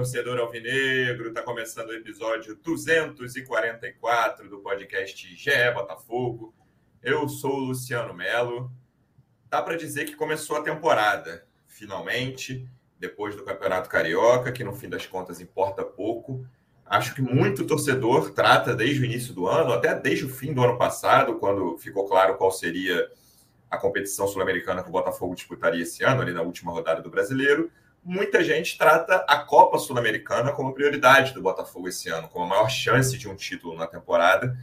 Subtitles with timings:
[0.00, 6.54] torcedor alvinegro, está começando o episódio 244 do podcast GE Botafogo.
[7.02, 8.72] Eu sou o Luciano Melo.
[9.50, 12.66] Dá para dizer que começou a temporada, finalmente,
[12.98, 16.46] depois do Campeonato Carioca, que no fim das contas importa pouco.
[16.86, 20.64] Acho que muito torcedor trata desde o início do ano, até desde o fim do
[20.64, 23.06] ano passado, quando ficou claro qual seria
[23.70, 27.70] a competição sul-americana que o Botafogo disputaria esse ano, ali na última rodada do Brasileiro
[28.04, 32.68] muita gente trata a Copa Sul-Americana como prioridade do Botafogo esse ano, como a maior
[32.68, 34.56] chance de um título na temporada.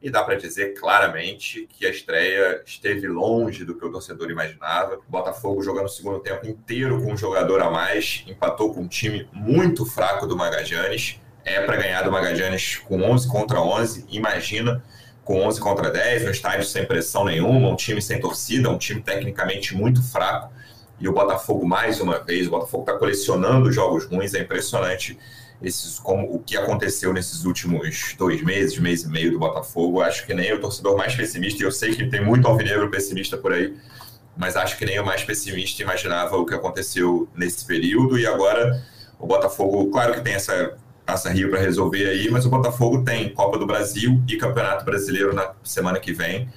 [0.00, 4.96] E dá para dizer claramente que a estreia esteve longe do que o torcedor imaginava.
[4.96, 8.88] O Botafogo jogando o segundo tempo inteiro com um jogador a mais, empatou com um
[8.88, 11.18] time muito fraco do Magajanes.
[11.44, 14.06] É para ganhar do Magajanes com 11 contra 11.
[14.10, 14.84] Imagina
[15.24, 19.02] com 11 contra 10, um estádio sem pressão nenhuma, um time sem torcida, um time
[19.02, 20.52] tecnicamente muito fraco
[20.98, 25.18] e o Botafogo, mais uma vez, o Botafogo está colecionando jogos ruins, é impressionante
[25.60, 30.00] esses, como, o que aconteceu nesses últimos dois meses, mês e meio do Botafogo.
[30.00, 33.36] Acho que nem o torcedor mais pessimista, e eu sei que tem muito alvinegro pessimista
[33.36, 33.76] por aí,
[34.36, 38.18] mas acho que nem o mais pessimista imaginava o que aconteceu nesse período.
[38.18, 38.82] E agora
[39.18, 43.32] o Botafogo, claro que tem essa Taça Rio para resolver aí, mas o Botafogo tem
[43.32, 46.48] Copa do Brasil e Campeonato Brasileiro na semana que vem.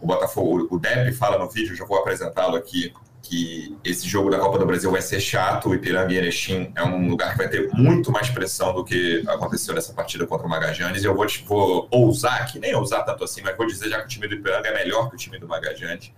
[0.00, 2.92] O Botafogo, o Depp fala no vídeo, já vou apresentá-lo aqui
[3.30, 5.68] que esse jogo da Copa do Brasil vai ser chato.
[5.68, 9.22] O Ipiranga e Erechim é um lugar que vai ter muito mais pressão do que
[9.28, 11.04] aconteceu nessa partida contra o Magajanes.
[11.04, 14.06] E eu vou, vou ousar aqui, nem ousar tanto assim, mas vou dizer já que
[14.06, 16.12] o time do Ipiranga é melhor que o time do Magajanes.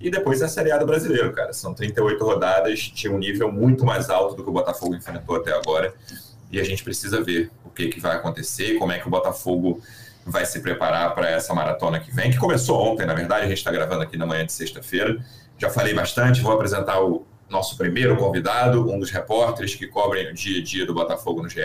[0.00, 1.52] E depois é a Série A do Brasileiro, cara.
[1.52, 5.52] São 38 rodadas, tinha um nível muito mais alto do que o Botafogo enfrentou até
[5.52, 5.92] agora.
[6.52, 9.82] E a gente precisa ver o que, que vai acontecer, como é que o Botafogo
[10.24, 13.58] vai se preparar para essa maratona que vem, que começou ontem, na verdade, a gente
[13.58, 15.18] está gravando aqui na manhã de sexta-feira.
[15.58, 20.34] Já falei bastante, vou apresentar o nosso primeiro convidado, um dos repórteres que cobrem o
[20.34, 21.60] dia a dia do Botafogo no GE.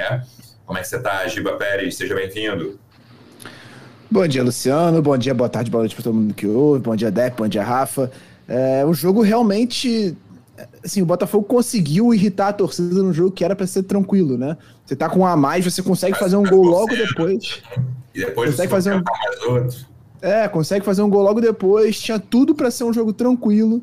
[0.66, 1.98] Como é que você está, Giba Pérez?
[1.98, 2.80] Seja bem-vindo.
[4.10, 5.02] Bom dia, Luciano.
[5.02, 6.82] Bom dia, boa tarde, boa noite para todo mundo que ouve.
[6.82, 7.38] Bom dia, Depp.
[7.38, 8.12] Bom dia, Rafa.
[8.48, 10.18] É, o jogo realmente.
[10.86, 14.58] Assim, o Botafogo conseguiu irritar a torcida no jogo que era para ser tranquilo, né?
[14.86, 17.64] Você tá com um a mais, você consegue fazer um gol logo depois.
[18.14, 19.02] E depois consegue fazer um.
[19.04, 19.91] Mais outro.
[20.22, 22.00] É, consegue fazer um gol logo depois.
[22.00, 23.82] Tinha tudo para ser um jogo tranquilo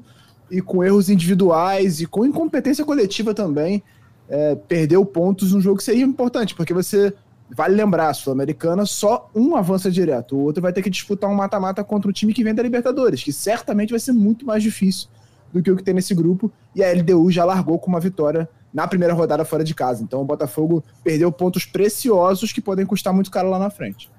[0.50, 3.82] e com erros individuais e com incompetência coletiva também.
[4.28, 7.12] É, perdeu pontos num jogo que seria importante, porque você
[7.50, 11.34] vale lembrar, a Sul-Americana só um avança direto, o outro vai ter que disputar um
[11.34, 15.08] mata-mata contra o time que vem da Libertadores, que certamente vai ser muito mais difícil
[15.50, 18.46] do que o que tem nesse grupo, e a LDU já largou com uma vitória
[18.72, 20.02] na primeira rodada fora de casa.
[20.02, 24.10] Então o Botafogo perdeu pontos preciosos que podem custar muito caro lá na frente.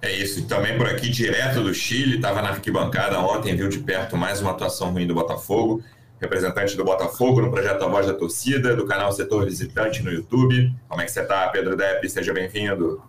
[0.00, 4.16] É isso, também por aqui, direto do Chile, estava na arquibancada ontem, viu de perto
[4.16, 5.82] mais uma atuação ruim do Botafogo,
[6.20, 10.72] representante do Botafogo no projeto A Voz da Torcida, do canal Setor Visitante no YouTube.
[10.88, 12.08] Como é que você está, Pedro Depp?
[12.08, 13.02] Seja bem-vindo.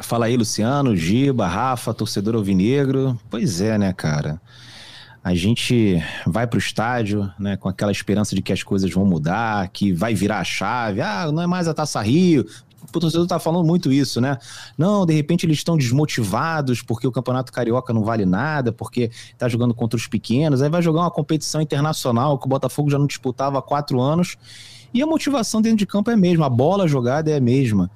[0.00, 3.16] Fala aí, Luciano, Giba, Rafa, torcedor alvinegro.
[3.30, 4.40] Pois é, né, cara?
[5.22, 9.06] A gente vai para o estádio né, com aquela esperança de que as coisas vão
[9.06, 11.00] mudar, que vai virar a chave.
[11.00, 12.44] Ah, não é mais a Taça Rio,
[12.98, 14.38] o torcedor tá falando muito isso, né?
[14.76, 19.48] Não, de repente eles estão desmotivados porque o Campeonato Carioca não vale nada, porque tá
[19.48, 23.06] jogando contra os pequenos, aí vai jogar uma competição internacional que o Botafogo já não
[23.06, 24.36] disputava há quatro anos,
[24.92, 27.90] e a motivação dentro de campo é a mesma, a bola jogada é a mesma.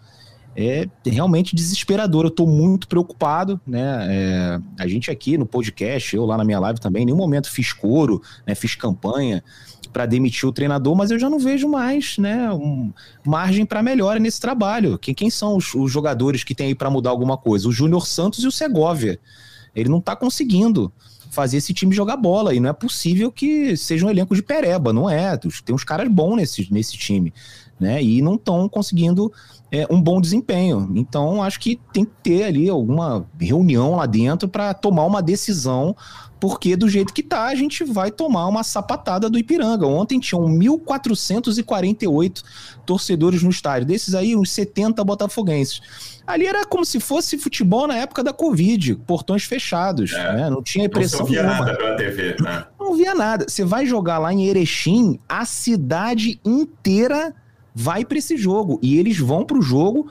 [0.60, 2.24] É realmente desesperador.
[2.24, 4.06] Eu estou muito preocupado, né?
[4.10, 7.48] É, a gente aqui no podcast, eu lá na minha live também, em nenhum momento
[7.48, 8.56] fiz coro, né?
[8.56, 9.44] Fiz campanha
[9.92, 12.92] para demitir o treinador, mas eu já não vejo mais, né, um,
[13.24, 14.98] margem para melhora nesse trabalho.
[14.98, 17.68] Quem, quem são os, os jogadores que tem aí para mudar alguma coisa?
[17.68, 19.18] O Júnior Santos e o Segovia.
[19.74, 20.92] Ele não está conseguindo
[21.30, 24.92] fazer esse time jogar bola e não é possível que seja um elenco de pereba,
[24.92, 25.36] não é?
[25.36, 27.32] Tem uns caras bons nesse, nesse time,
[27.78, 28.02] né?
[28.02, 29.32] E não estão conseguindo
[29.70, 30.90] é, um bom desempenho.
[30.94, 35.94] Então, acho que tem que ter ali alguma reunião lá dentro para tomar uma decisão
[36.40, 39.86] porque do jeito que tá, a gente vai tomar uma sapatada do Ipiranga.
[39.86, 42.42] Ontem tinham 1.448
[42.86, 45.80] torcedores no estádio, desses aí uns 70 botafoguenses.
[46.26, 50.50] Ali era como se fosse futebol na época da Covid, portões fechados, é, né?
[50.50, 51.64] Não tinha impressão Não via nenhuma.
[51.64, 52.64] nada pela TV, né?
[52.78, 53.46] Não via nada.
[53.48, 57.34] Você vai jogar lá em Erechim, a cidade inteira
[57.80, 60.10] vai para esse jogo e eles vão para o jogo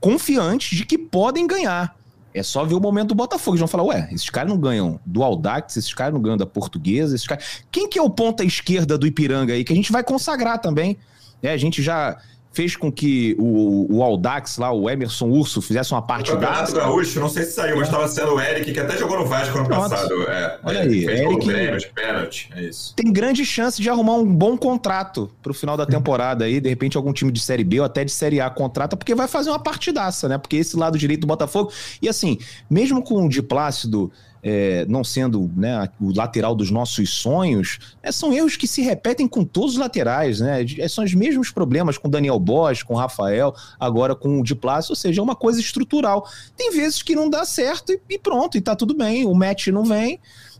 [0.00, 1.96] confiantes de que podem ganhar.
[2.34, 3.52] É só ver o momento do Botafogo.
[3.54, 6.46] Eles vão falar, ué, esses caras não ganham do Aldax, esses caras não ganham da
[6.46, 7.62] Portuguesa, esses caras...
[7.70, 9.62] Quem que é o ponta esquerda do Ipiranga aí?
[9.62, 10.98] Que a gente vai consagrar também.
[11.40, 12.18] É, a gente já
[12.52, 16.70] fez com que o, o Aldax lá, o Emerson Urso, fizesse uma parte da.
[16.70, 19.58] Gaúcho, não sei se saiu, mas estava sendo o Eric, que até jogou no Vasco
[19.58, 20.22] ano passado.
[20.28, 22.94] É, Olha aí, fez Eric prêmios, pênalti, é isso.
[22.94, 26.96] Tem grande chance de arrumar um bom contrato pro final da temporada aí, de repente
[26.96, 29.58] algum time de Série B ou até de Série A contrata, porque vai fazer uma
[29.58, 30.38] partidaça, né?
[30.38, 31.72] Porque esse lado direito do Botafogo.
[32.00, 32.38] E assim,
[32.68, 38.10] mesmo com o de Plácido é, não sendo né, o lateral dos nossos sonhos, é,
[38.10, 40.64] são erros que se repetem com todos os laterais, né?
[40.78, 44.96] É, são os mesmos problemas com Daniel Bosch, com Rafael, agora com o Diplácio, ou
[44.96, 46.26] seja, é uma coisa estrutural.
[46.56, 49.68] Tem vezes que não dá certo e, e pronto, e tá tudo bem, o match
[49.68, 50.18] não vem,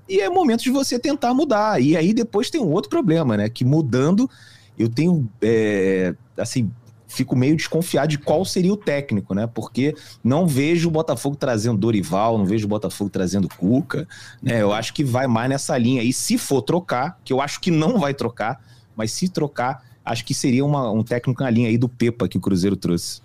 [0.08, 1.82] e é momento de você tentar mudar.
[1.82, 3.49] E aí depois tem um outro problema, né?
[3.49, 4.31] Que mudando,
[4.78, 6.70] eu tenho, é, assim,
[7.12, 9.47] fico meio desconfiado de qual seria o técnico, né?
[9.47, 9.94] Porque
[10.25, 14.09] não vejo o Botafogo trazendo Dorival, não vejo o Botafogo trazendo Cuca,
[14.43, 14.62] né?
[14.62, 16.03] Eu acho que vai mais nessa linha.
[16.03, 18.61] E se for trocar, que eu acho que não vai trocar,
[18.97, 22.38] mas se trocar, acho que seria uma, um técnico na linha aí do Pepa que
[22.38, 23.20] o Cruzeiro trouxe.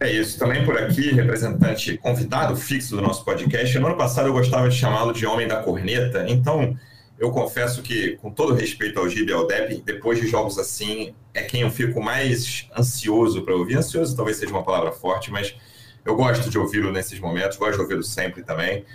[0.00, 0.38] É isso.
[0.38, 3.78] Também por aqui, representante convidado fixo do nosso podcast.
[3.78, 6.74] No ano passado eu gostava de chamá-lo de Homem da Corneta, então
[7.20, 11.14] eu confesso que, com todo respeito ao Gibi e ao Depp, depois de jogos assim,
[11.34, 13.76] é quem eu fico mais ansioso para ouvir.
[13.76, 15.54] Ansioso talvez seja uma palavra forte, mas
[16.02, 18.86] eu gosto de ouvi-lo nesses momentos, gosto de ouvi-lo sempre também.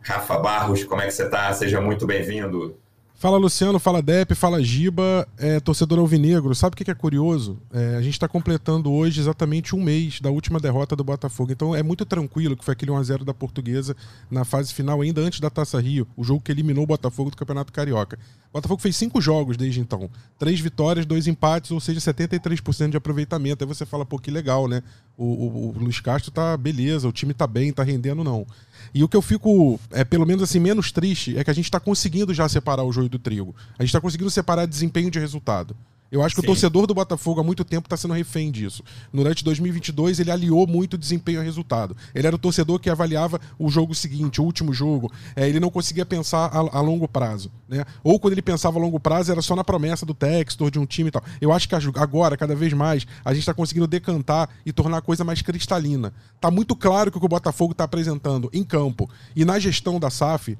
[0.00, 1.52] Rafa Barros, como é que você está?
[1.52, 2.78] Seja muito bem-vindo.
[3.22, 6.52] Fala Luciano, fala Dep, fala Giba, é, torcedor alvinegro.
[6.56, 7.56] Sabe o que é curioso?
[7.72, 11.52] É, a gente está completando hoje exatamente um mês da última derrota do Botafogo.
[11.52, 13.96] Então é muito tranquilo que foi aquele 1x0 da Portuguesa
[14.28, 17.36] na fase final, ainda antes da Taça Rio, o jogo que eliminou o Botafogo do
[17.36, 18.18] Campeonato Carioca.
[18.50, 20.10] O Botafogo fez cinco jogos desde então.
[20.36, 23.62] Três vitórias, dois empates, ou seja, 73% de aproveitamento.
[23.62, 24.82] Aí você fala, pô, que legal, né?
[25.16, 28.44] O, o, o Luiz Castro tá beleza, o time tá bem, tá rendendo, não.
[28.94, 31.64] E o que eu fico, é, pelo menos assim, menos triste é que a gente
[31.64, 33.54] está conseguindo já separar o joio do trigo.
[33.78, 35.76] A gente está conseguindo separar desempenho de resultado.
[36.12, 36.46] Eu acho que Sim.
[36.46, 38.84] o torcedor do Botafogo há muito tempo está sendo refém disso.
[39.10, 41.96] Durante 2022, ele aliou muito desempenho a resultado.
[42.14, 45.10] Ele era o torcedor que avaliava o jogo seguinte, o último jogo.
[45.34, 47.50] É, ele não conseguia pensar a, a, longo prazo.
[47.66, 47.82] Né?
[48.04, 50.84] Ou quando ele pensava a longo prazo, era só na promessa do Textor, de um
[50.84, 51.24] time e tal.
[51.40, 55.02] Eu acho que agora, cada vez mais, a gente está conseguindo decantar e tornar a
[55.02, 56.12] coisa mais cristalina.
[56.38, 59.98] Tá muito claro que o que o Botafogo está apresentando em campo e na gestão
[59.98, 60.58] da SAF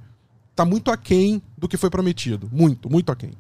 [0.57, 2.49] tá muito aquém do que foi prometido.
[2.51, 3.33] Muito, muito aquém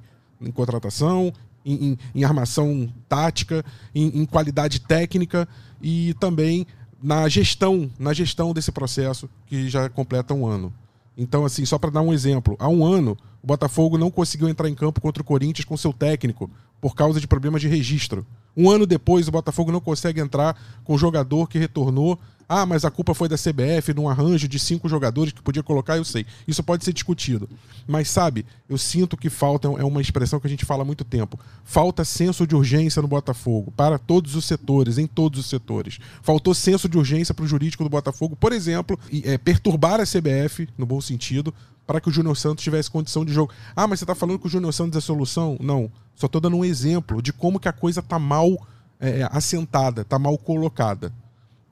[0.44, 1.32] em contratação,
[1.64, 3.64] em, em, em armação tática,
[3.94, 5.48] em, em qualidade técnica
[5.80, 6.66] e também
[7.02, 10.72] na gestão, na gestão desse processo que já completa um ano.
[11.16, 14.68] Então, assim, só para dar um exemplo, há um ano o Botafogo não conseguiu entrar
[14.68, 16.48] em campo contra o Corinthians com seu técnico
[16.82, 18.26] por causa de problemas de registro.
[18.56, 22.18] Um ano depois, o Botafogo não consegue entrar com o jogador que retornou
[22.54, 25.96] ah, mas a culpa foi da CBF num arranjo de cinco jogadores que podia colocar,
[25.96, 26.26] eu sei.
[26.46, 27.48] Isso pode ser discutido.
[27.86, 31.02] Mas sabe, eu sinto que falta, é uma expressão que a gente fala há muito
[31.02, 31.40] tempo.
[31.64, 35.98] Falta senso de urgência no Botafogo, para todos os setores, em todos os setores.
[36.20, 40.68] Faltou senso de urgência para o jurídico do Botafogo, por exemplo, é, perturbar a CBF,
[40.76, 41.54] no bom sentido,
[41.86, 43.52] para que o Júnior Santos tivesse condição de jogo.
[43.74, 45.56] Ah, mas você está falando que o Júnior Santos é solução?
[45.60, 45.90] Não.
[46.14, 48.56] Só estou dando um exemplo de como que a coisa está mal
[49.00, 51.12] é, assentada, está mal colocada.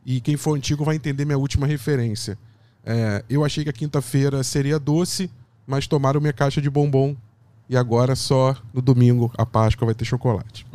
[0.05, 2.39] E quem for antigo vai entender minha última referência.
[2.85, 5.31] É, eu achei que a quinta-feira seria doce,
[5.67, 7.17] mas tomaram minha caixa de bombom.
[7.69, 10.67] E agora só no domingo, a Páscoa, vai ter chocolate.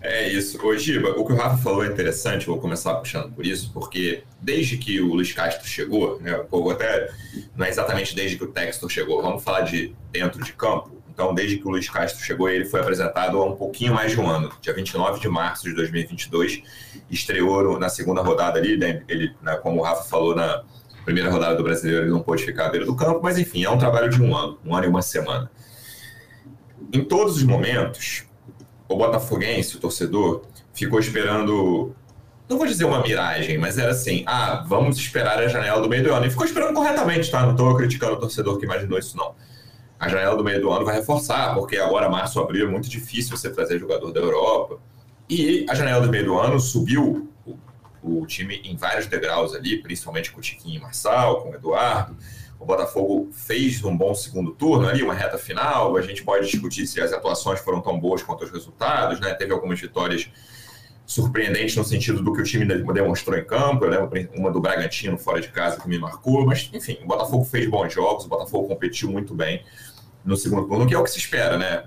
[0.00, 0.64] É isso.
[0.64, 4.22] Ô, Giba, o que o Rafa falou é interessante, vou começar puxando por isso, porque
[4.40, 7.10] desde que o Luiz Castro chegou, né, ou até
[7.56, 11.34] não é exatamente desde que o Textor chegou, vamos falar de dentro de campo, então,
[11.34, 14.28] desde que o Luiz Castro chegou, ele foi apresentado há um pouquinho mais de um
[14.28, 14.52] ano.
[14.60, 16.62] Dia 29 de março de 2022,
[17.10, 20.62] estreou na segunda rodada ali, né, ele, né, como o Rafa falou, na
[21.06, 23.70] primeira rodada do Brasileiro ele não pôde ficar à beira do campo, mas enfim, é
[23.70, 25.50] um trabalho de um ano, um ano e uma semana.
[26.92, 28.25] Em todos os momentos,
[28.88, 31.94] o botafoguense, o torcedor, ficou esperando
[32.48, 36.04] não vou dizer uma miragem, mas era assim: ah, vamos esperar a janela do meio
[36.04, 36.26] do ano.
[36.26, 37.42] E ficou esperando corretamente, tá?
[37.42, 39.34] Não estou criticando o torcedor que imaginou isso, não
[39.98, 43.36] a janela do meio do ano vai reforçar, porque agora março, abril é muito difícil
[43.36, 44.78] você trazer jogador da Europa.
[45.28, 47.56] E a janela do meio do ano subiu o,
[48.02, 52.16] o time em vários degraus ali, principalmente com o Tiquinho e Marçal, com o Eduardo.
[52.58, 55.96] O Botafogo fez um bom segundo turno ali, uma reta final.
[55.96, 59.34] A gente pode discutir se as atuações foram tão boas quanto os resultados, né?
[59.34, 60.30] Teve algumas vitórias
[61.06, 63.84] surpreendentes no sentido do que o time demonstrou em campo.
[63.84, 67.44] Eu lembro uma do Bragantino fora de casa que me marcou, mas enfim, o Botafogo
[67.44, 69.62] fez bons jogos, o Botafogo competiu muito bem
[70.24, 71.84] no segundo turno, que é o que se espera, né?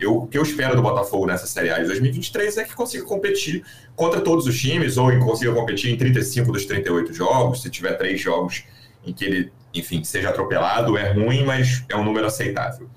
[0.00, 3.04] Eu, o que eu espero do Botafogo nessa Série A de 2023 é que consiga
[3.04, 3.62] competir
[3.94, 8.18] contra todos os times, ou consiga competir em 35 dos 38 jogos, se tiver três
[8.18, 8.64] jogos
[9.04, 12.88] em que ele, enfim, seja atropelado, é ruim, mas é um número aceitável.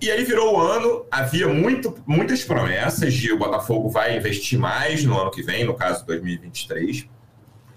[0.00, 5.02] E aí virou o ano, havia muito, muitas promessas de o Botafogo vai investir mais
[5.04, 7.08] no ano que vem, no caso 2023.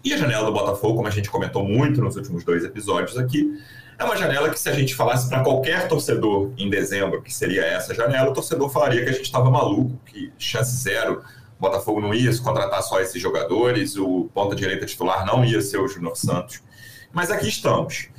[0.03, 3.57] E a janela do Botafogo, como a gente comentou muito nos últimos dois episódios aqui,
[3.97, 7.65] é uma janela que se a gente falasse para qualquer torcedor em dezembro que seria
[7.65, 11.21] essa janela, o torcedor falaria que a gente estava maluco, que chance zero,
[11.57, 15.61] o Botafogo não ia se contratar só esses jogadores, o ponta direita titular não ia
[15.61, 16.61] ser o Júnior Santos.
[17.11, 18.09] Mas aqui estamos.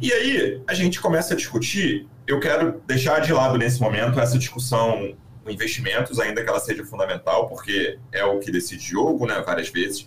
[0.00, 4.38] E aí a gente começa a discutir eu quero deixar de lado nesse momento essa
[4.38, 9.42] discussão com investimentos, ainda que ela seja fundamental, porque é o que decide jogo, né,
[9.44, 10.06] várias vezes,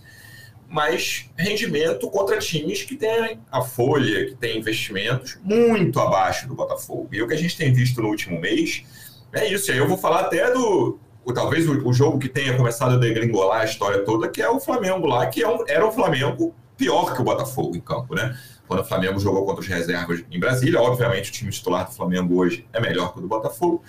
[0.69, 7.09] mas rendimento contra times que têm a folha, que têm investimentos muito abaixo do Botafogo.
[7.11, 8.85] E o que a gente tem visto no último mês
[9.33, 9.69] é isso.
[9.69, 10.99] E aí eu vou falar até do.
[11.35, 14.61] Talvez o, o jogo que tenha começado a degringolar a história toda, que é o
[14.61, 18.35] Flamengo lá, que é um, era um Flamengo pior que o Botafogo em campo, né?
[18.71, 20.79] quando o Flamengo jogou contra os reservas em Brasília.
[20.79, 23.83] Obviamente, o time titular do Flamengo hoje é melhor que o do Botafogo,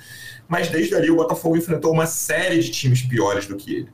[0.49, 3.88] mas desde ali o Botafogo enfrentou uma série de times piores do que ele.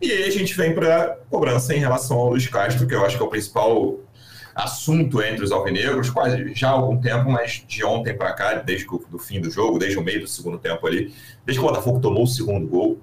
[0.00, 3.16] E aí a gente vem para cobrança em relação ao Luiz Castro, que eu acho
[3.16, 4.00] que é o principal
[4.52, 8.84] assunto entre os alvinegros, quase já há algum tempo, mas de ontem para cá, desde
[8.90, 11.14] o fim do jogo, desde o meio do segundo tempo ali,
[11.46, 13.00] desde que o Botafogo tomou o segundo gol,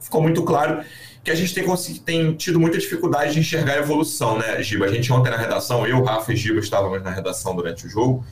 [0.00, 0.82] ficou muito claro
[1.26, 1.66] que a gente tem,
[2.04, 4.84] tem tido muita dificuldade de enxergar a evolução, né, Giba?
[4.84, 8.24] A gente ontem na redação, eu, Rafa e Giba estávamos na redação durante o jogo,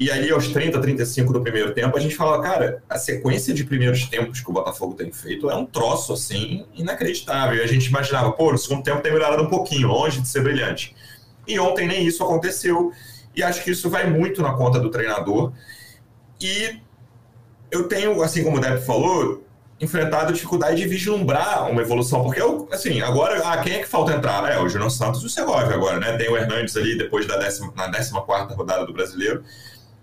[0.00, 3.62] e ali aos 30, 35 do primeiro tempo, a gente fala, cara, a sequência de
[3.62, 7.58] primeiros tempos que o Botafogo tem feito é um troço, assim, inacreditável.
[7.58, 10.42] E a gente imaginava, pô, no segundo tempo tem melhorado um pouquinho, longe de ser
[10.42, 10.92] brilhante.
[11.46, 12.90] E ontem nem isso aconteceu,
[13.36, 15.52] e acho que isso vai muito na conta do treinador.
[16.40, 16.80] E
[17.70, 19.43] eu tenho, assim como o Depp falou,
[19.80, 24.12] enfrentado dificuldade de vislumbrar uma evolução, porque eu, assim, agora, ah, quem é que falta
[24.12, 24.50] entrar?
[24.50, 26.16] É, o Júnior Santos e o Segovia agora, né?
[26.16, 29.42] Tem o Hernandes ali depois da décima, na 14 rodada do Brasileiro,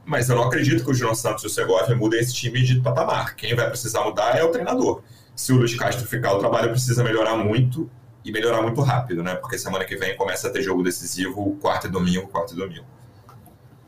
[0.05, 2.81] mas eu não acredito que o Júnior Santos e o Segovia mudem esse time de
[2.81, 3.35] patamar.
[3.35, 5.01] Quem vai precisar mudar é o treinador.
[5.35, 7.89] Se o Luiz Castro ficar, o trabalho precisa melhorar muito
[8.23, 9.35] e melhorar muito rápido, né?
[9.35, 12.85] Porque semana que vem começa a ter jogo decisivo, quarto e domingo, quarto e domingo.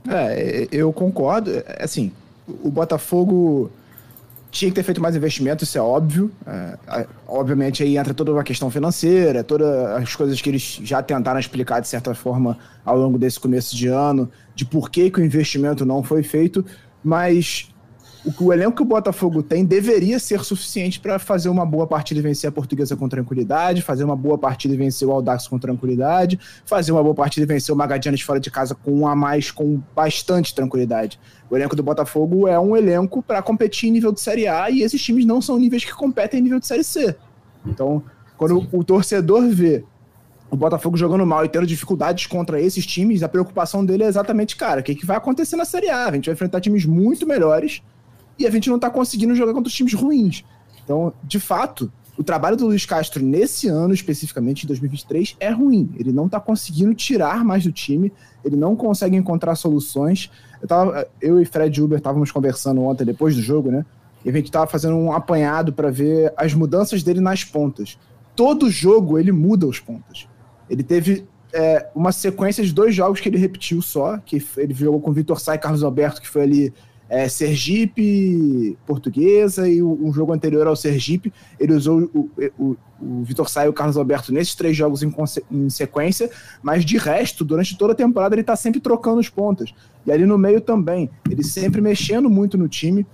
[0.10, 1.52] É, eu concordo.
[1.52, 2.12] É, assim,
[2.48, 3.72] o Botafogo
[4.54, 6.32] tinha que ter feito mais investimento, isso é óbvio.
[6.46, 11.40] É, obviamente aí entra toda uma questão financeira, todas as coisas que eles já tentaram
[11.40, 15.26] explicar de certa forma ao longo desse começo de ano, de por que, que o
[15.26, 16.64] investimento não foi feito,
[17.04, 17.73] mas
[18.26, 22.20] o, o elenco que o Botafogo tem deveria ser suficiente para fazer uma boa partida
[22.20, 25.60] e vencer a Portuguesa com tranquilidade, fazer uma boa partida e vencer o Audax com
[25.60, 29.16] tranquilidade, fazer uma boa partida e vencer o Magadianes fora de casa com um a
[29.16, 31.20] mais com bastante tranquilidade.
[31.50, 34.82] O elenco do Botafogo é um elenco para competir em nível de Série A e
[34.82, 37.16] esses times não são níveis que competem em nível de Série C.
[37.66, 38.04] Então,
[38.38, 38.70] quando Sim.
[38.72, 39.84] o torcedor vê
[40.50, 44.56] o Botafogo jogando mal e tendo dificuldades contra esses times, a preocupação dele é exatamente,
[44.56, 46.08] cara, o que, que vai acontecer na Série A?
[46.08, 47.82] A gente vai enfrentar times muito melhores
[48.44, 50.44] e a gente não está conseguindo jogar contra os times ruins.
[50.84, 55.90] Então, de fato, o trabalho do Luiz Castro nesse ano, especificamente em 2023, é ruim.
[55.98, 58.12] Ele não está conseguindo tirar mais do time,
[58.44, 60.30] ele não consegue encontrar soluções.
[60.62, 63.86] Eu, tava, eu e Fred Uber estávamos conversando ontem, depois do jogo, né?
[64.24, 67.98] E a gente estava fazendo um apanhado para ver as mudanças dele nas pontas.
[68.36, 70.28] Todo jogo ele muda os pontas.
[70.70, 75.02] Ele teve é, uma sequência de dois jogos que ele repetiu só, que ele jogou
[75.02, 76.74] com o Vitor Sá e Carlos Alberto, que foi ali
[77.14, 82.28] é, Sergipe Portuguesa e o, um jogo anterior ao Sergipe, ele usou o,
[82.58, 85.14] o, o Vitor Sá e o Carlos Alberto nesses três jogos em,
[85.52, 86.32] em, sequência,
[86.64, 89.76] mas de resto, durante toda a temporada, ele está sempre trocando os pontas.
[90.08, 93.06] E ali no meio também, ele sempre mexendo muito no time.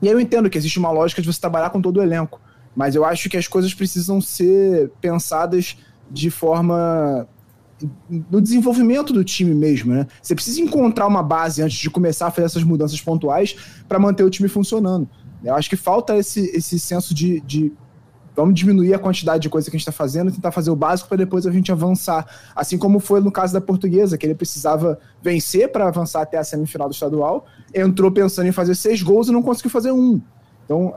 [0.00, 2.40] E eu entendo que existe uma lógica de você trabalhar com todo o elenco,
[2.74, 5.76] mas eu acho que as coisas precisam ser pensadas
[6.10, 7.28] de forma
[8.30, 10.06] no desenvolvimento do time mesmo, né?
[10.22, 13.56] Você precisa encontrar uma base antes de começar a fazer essas mudanças pontuais
[13.88, 15.08] para manter o time funcionando.
[15.44, 17.72] Eu acho que falta esse, esse senso de, de
[18.34, 21.08] vamos diminuir a quantidade de coisa que a gente está fazendo, tentar fazer o básico
[21.08, 22.26] para depois a gente avançar.
[22.54, 26.44] Assim como foi no caso da Portuguesa, que ele precisava vencer para avançar até a
[26.44, 30.20] semifinal do estadual, entrou pensando em fazer seis gols e não conseguiu fazer um.
[30.64, 30.94] Então,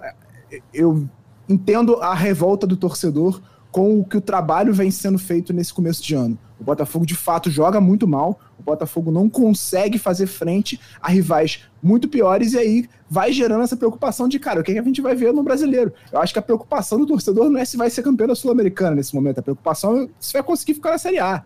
[0.73, 1.07] eu
[1.47, 6.03] entendo a revolta do torcedor com o que o trabalho vem sendo feito nesse começo
[6.03, 6.37] de ano.
[6.59, 11.63] O Botafogo de fato joga muito mal, o Botafogo não consegue fazer frente a rivais
[11.81, 14.83] muito piores e aí vai gerando essa preocupação de, cara, o que, é que a
[14.83, 15.93] gente vai ver no brasileiro?
[16.11, 18.95] Eu acho que a preocupação do torcedor não é se vai ser campeão da Sul-Americana
[18.95, 21.43] nesse momento, a preocupação é se vai conseguir ficar na Série A.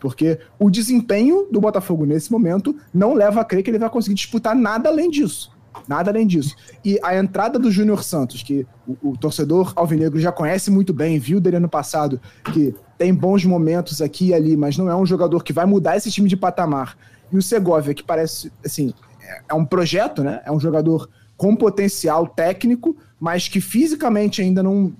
[0.00, 4.14] Porque o desempenho do Botafogo nesse momento não leva a crer que ele vai conseguir
[4.14, 5.52] disputar nada além disso.
[5.86, 6.54] Nada além disso.
[6.84, 11.18] E a entrada do Júnior Santos, que o, o, torcedor alvinegro já conhece muito bem,
[11.18, 12.20] viu dele ano passado,
[12.52, 15.96] que tem bons momentos aqui e ali, mas não é um jogador que vai mudar
[15.96, 16.96] esse time de patamar.
[17.32, 20.40] E o Segovia, que parece, assim, é, é um projeto, né?
[20.44, 24.92] É um jogador com potencial técnico, mas que fisicamente ainda não,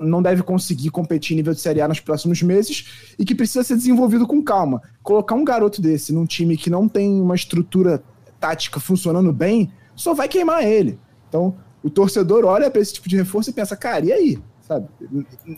[0.00, 3.62] não deve conseguir competir em nível de Série A nos próximos meses e que precisa
[3.62, 4.80] ser desenvolvido com calma.
[5.02, 8.02] Colocar um garoto desse num time que não tem uma estrutura
[8.44, 10.98] tática funcionando bem, só vai queimar ele.
[11.26, 14.38] Então, o torcedor olha para esse tipo de reforço e pensa, cara, e aí?
[14.60, 14.86] Sabe?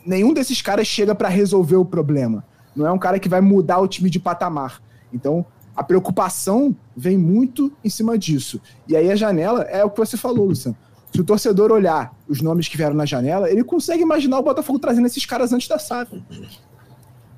[0.07, 2.45] Nenhum desses caras chega para resolver o problema.
[2.77, 4.81] Não é um cara que vai mudar o time de patamar.
[5.13, 8.61] Então, a preocupação vem muito em cima disso.
[8.87, 10.77] E aí a janela é o que você falou, Luciano.
[11.13, 14.79] Se o torcedor olhar os nomes que vieram na janela, ele consegue imaginar o Botafogo
[14.79, 16.23] trazendo esses caras antes da SAF.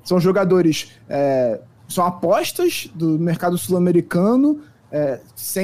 [0.03, 5.19] São jogadores, é, são apostas do mercado sul-americano, é,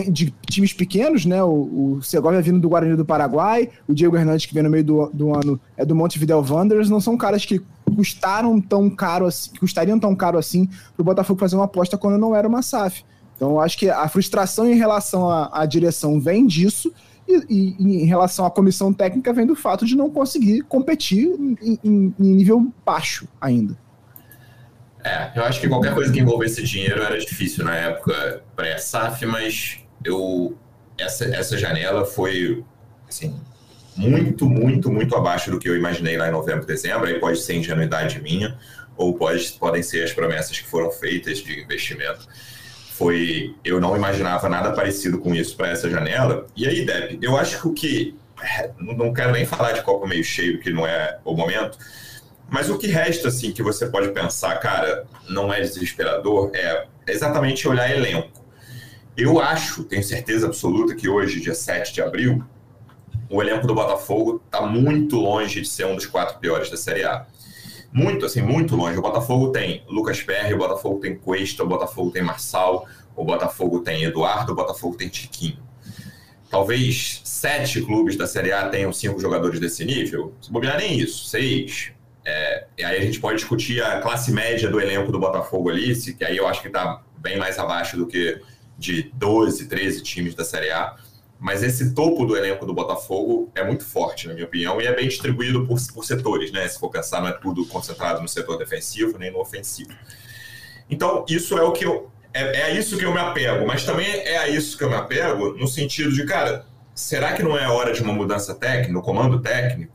[0.09, 1.43] de times pequenos, né?
[1.43, 4.83] O, o Segovia vindo do Guarani do Paraguai, o Diego Hernandes que vem no meio
[4.83, 7.61] do, do ano é do Montevideo Wanderers, não são caras que
[7.95, 12.17] custaram tão caro assim, custariam tão caro assim para o Botafogo fazer uma aposta quando
[12.17, 13.03] não era uma SAF.
[13.35, 16.91] Então eu acho que a frustração em relação à, à direção vem disso
[17.27, 21.79] e, e, em relação à comissão técnica vem do fato de não conseguir competir em,
[21.83, 23.77] em, em nível baixo ainda.
[25.05, 29.77] É, eu acho que qualquer coisa que envolvesse dinheiro era difícil na época pré-SAF, mas
[30.03, 30.57] eu
[30.97, 32.63] essa, essa janela foi
[33.07, 33.39] assim,
[33.95, 37.05] muito, muito, muito abaixo do que eu imaginei lá em novembro, dezembro.
[37.05, 38.57] Aí pode ser ingenuidade minha,
[38.97, 42.27] ou pode, podem ser as promessas que foram feitas de investimento
[42.95, 46.47] foi eu não imaginava nada parecido com isso para essa janela.
[46.55, 48.15] E aí, Deb, eu acho que o que
[48.79, 51.77] não quero nem falar de copo meio cheio, que não é o momento,
[52.49, 57.67] mas o que resta assim que você pode pensar, cara, não é desesperador, é exatamente
[57.67, 58.43] olhar elenco.
[59.17, 62.43] Eu acho, tenho certeza absoluta que hoje, dia 7 de abril,
[63.29, 67.03] o elenco do Botafogo está muito longe de ser um dos quatro piores da Série
[67.03, 67.25] A
[67.95, 68.99] muito, assim, muito longe.
[68.99, 72.85] O Botafogo tem Lucas Perry, o Botafogo tem Cuesta, o Botafogo tem Marçal,
[73.15, 75.63] o Botafogo tem Eduardo, o Botafogo tem Tiquinho.
[76.49, 80.33] Talvez sete clubes da Série A tenham cinco jogadores desse nível.
[80.41, 81.93] Se bobear nem isso, seis.
[82.25, 85.95] É, e aí a gente pode discutir a classe média do elenco do Botafogo ali,
[85.95, 88.41] que aí eu acho que está bem mais abaixo do que
[88.77, 90.95] de 12, 13 times da Série A.
[91.39, 94.95] Mas esse topo do elenco do Botafogo é muito forte, na minha opinião, e é
[94.95, 96.67] bem distribuído por, por setores, né?
[96.67, 99.91] Se for pensar, não é tudo concentrado no setor defensivo nem no ofensivo.
[100.89, 102.09] Então, isso é o que eu.
[102.33, 104.89] É, é a isso que eu me apego, mas também é a isso que eu
[104.89, 108.91] me apego no sentido de, cara, será que não é hora de uma mudança técnica,
[108.91, 109.93] no comando técnico?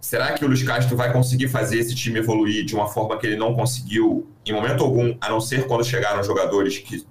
[0.00, 3.26] Será que o Luiz Castro vai conseguir fazer esse time evoluir de uma forma que
[3.26, 7.04] ele não conseguiu em momento algum, a não ser quando chegaram jogadores que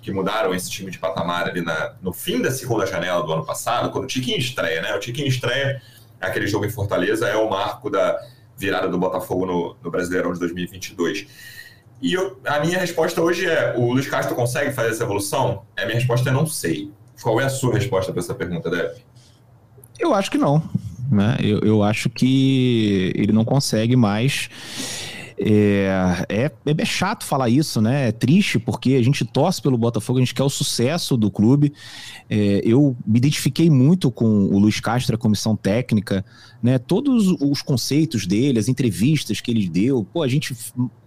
[0.00, 3.44] que mudaram esse time de patamar ali na, no fim da segunda janela do ano
[3.44, 4.94] passado, quando o Tiquinho estreia, né?
[4.94, 5.82] O Tiquinho estreia,
[6.20, 8.16] aquele jogo em Fortaleza, é o marco da
[8.56, 11.26] virada do Botafogo no, no Brasileirão de 2022.
[12.00, 15.64] E eu, a minha resposta hoje é: o Luiz Castro consegue fazer essa evolução?
[15.76, 16.92] A minha resposta é não sei.
[17.20, 18.98] Qual é a sua resposta para essa pergunta, Dev?
[19.98, 20.62] Eu acho que não.
[21.10, 21.36] Né?
[21.40, 24.48] Eu, eu acho que ele não consegue mais.
[25.38, 28.08] É, é, é, chato falar isso, né?
[28.08, 31.72] É triste porque a gente torce pelo Botafogo, a gente quer o sucesso do clube.
[32.28, 36.24] É, eu me identifiquei muito com o Luiz Castro, a comissão técnica,
[36.62, 36.78] né?
[36.78, 40.56] Todos os conceitos dele, as entrevistas que ele deu, pô, a gente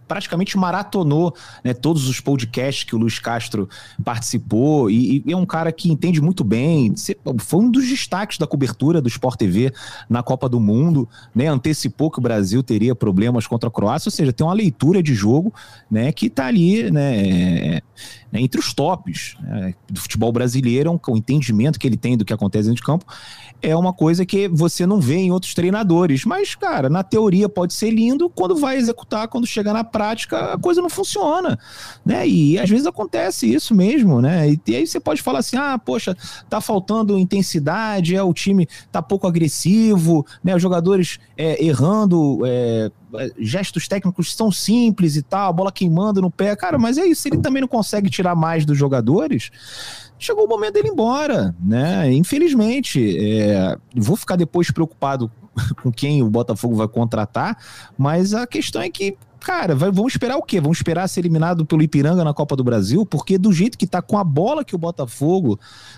[0.09, 3.69] praticamente maratonou né, todos os podcasts que o Luiz Castro
[4.03, 6.93] participou e, e, é um cara que entende muito bem.
[7.37, 9.71] Foi um dos destaques da cobertura do Sport TV
[10.09, 11.47] na Copa do Mundo, né?
[11.47, 15.13] Antecipou que o Brasil teria problemas contra a Croácia, ou seja, tem uma leitura de
[15.13, 15.53] jogo
[15.89, 17.81] né, que está ali, né?
[18.31, 22.33] né, entre os tops né, do futebol brasileiro, o entendimento que ele tem do que
[22.33, 23.05] acontece dentro de campo
[23.61, 26.25] é uma coisa que você não vê em outros treinadores.
[26.25, 30.57] Mas, cara, na teoria pode ser lindo, quando vai executar, quando chega na prática, a
[30.57, 31.57] coisa não funciona,
[32.05, 32.27] né?
[32.27, 34.49] E às vezes acontece isso mesmo, né?
[34.51, 36.15] E, e aí você pode falar assim: ah, poxa,
[36.49, 40.55] tá faltando intensidade, é, o time tá pouco agressivo, né?
[40.55, 42.41] Os jogadores é, errando.
[42.45, 42.91] É,
[43.39, 46.55] gestos técnicos são simples e tal, a bola queimando no pé.
[46.55, 49.49] Cara, mas é isso, ele também não consegue tirar mais dos jogadores.
[50.19, 52.11] Chegou o momento dele ir embora, né?
[52.11, 55.31] Infelizmente, é, vou ficar depois preocupado
[55.81, 57.57] com quem o Botafogo vai contratar,
[57.97, 60.59] mas a questão é que cara, vai, vamos esperar o quê?
[60.59, 63.05] Vamos esperar ser eliminado pelo Ipiranga na Copa do Brasil?
[63.05, 65.57] Porque do jeito que tá com a bola que o Botafogo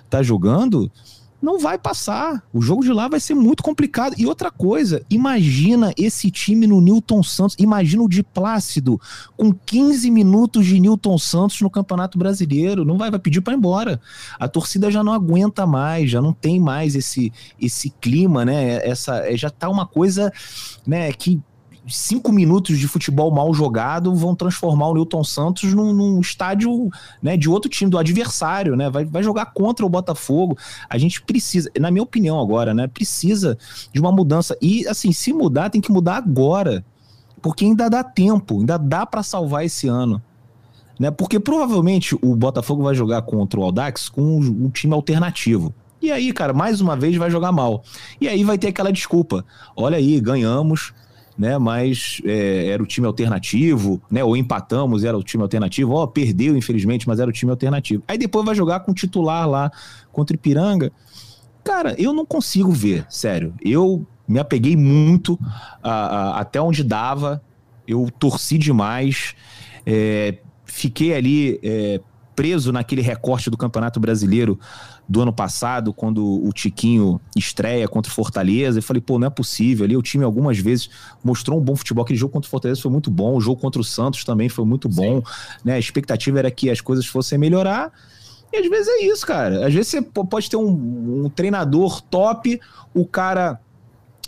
[0.10, 0.92] tá jogando,
[1.42, 2.44] não vai passar.
[2.54, 4.16] O jogo de lá vai ser muito complicado.
[4.18, 9.00] E outra coisa, imagina esse time no Newton Santos, imagina o de Plácido
[9.36, 12.86] com 15 minutos de Newton Santos no Campeonato Brasileiro.
[12.86, 14.00] Não vai, vai pedir para ir embora.
[14.40, 18.86] A torcida já não aguenta mais, já não tem mais esse esse clima, né?
[18.88, 20.32] Essa já tá uma coisa,
[20.86, 21.42] né, que
[21.88, 26.90] cinco minutos de futebol mal jogado vão transformar o Newton Santos num, num estádio
[27.22, 28.90] né, de outro time, do adversário, né?
[28.90, 30.58] Vai, vai jogar contra o Botafogo.
[30.90, 32.88] A gente precisa, na minha opinião agora, né?
[32.88, 33.58] Precisa
[33.92, 34.56] de uma mudança.
[34.62, 36.86] E assim, se mudar, tem que mudar agora.
[37.42, 40.22] Porque ainda dá tempo, ainda dá para salvar esse ano.
[41.00, 41.10] Né?
[41.10, 45.74] Porque provavelmente o Botafogo vai jogar contra o Aldax com um, um time alternativo.
[46.02, 47.84] E aí, cara, mais uma vez vai jogar mal.
[48.20, 49.46] E aí vai ter aquela desculpa.
[49.76, 50.94] Olha aí, ganhamos,
[51.38, 51.58] né?
[51.58, 54.24] Mas é, era o time alternativo, né?
[54.24, 55.94] Ou empatamos, era o time alternativo.
[55.94, 58.04] Ó, perdeu, infelizmente, mas era o time alternativo.
[58.08, 59.72] Aí depois vai jogar com o titular lá
[60.12, 60.92] contra o Ipiranga.
[61.64, 63.54] Cara, eu não consigo ver, sério.
[63.64, 65.40] Eu me apeguei muito
[65.82, 67.42] a, a, até onde dava.
[67.88, 69.36] Eu torci demais.
[69.86, 72.00] É, fiquei ali é,
[72.36, 74.60] preso naquele recorte do Campeonato Brasileiro
[75.12, 79.30] do ano passado, quando o Tiquinho estreia contra o Fortaleza, e falei, pô, não é
[79.30, 79.84] possível.
[79.84, 80.90] Ali o time algumas vezes
[81.22, 82.06] mostrou um bom futebol.
[82.06, 84.64] Aquele jogo contra o Fortaleza foi muito bom, o jogo contra o Santos também foi
[84.64, 85.22] muito bom.
[85.66, 85.74] Né?
[85.74, 87.92] A expectativa era que as coisas fossem melhorar.
[88.54, 89.68] E às vezes é isso, cara.
[89.68, 92.58] Às vezes você pode ter um, um treinador top,
[92.94, 93.60] o cara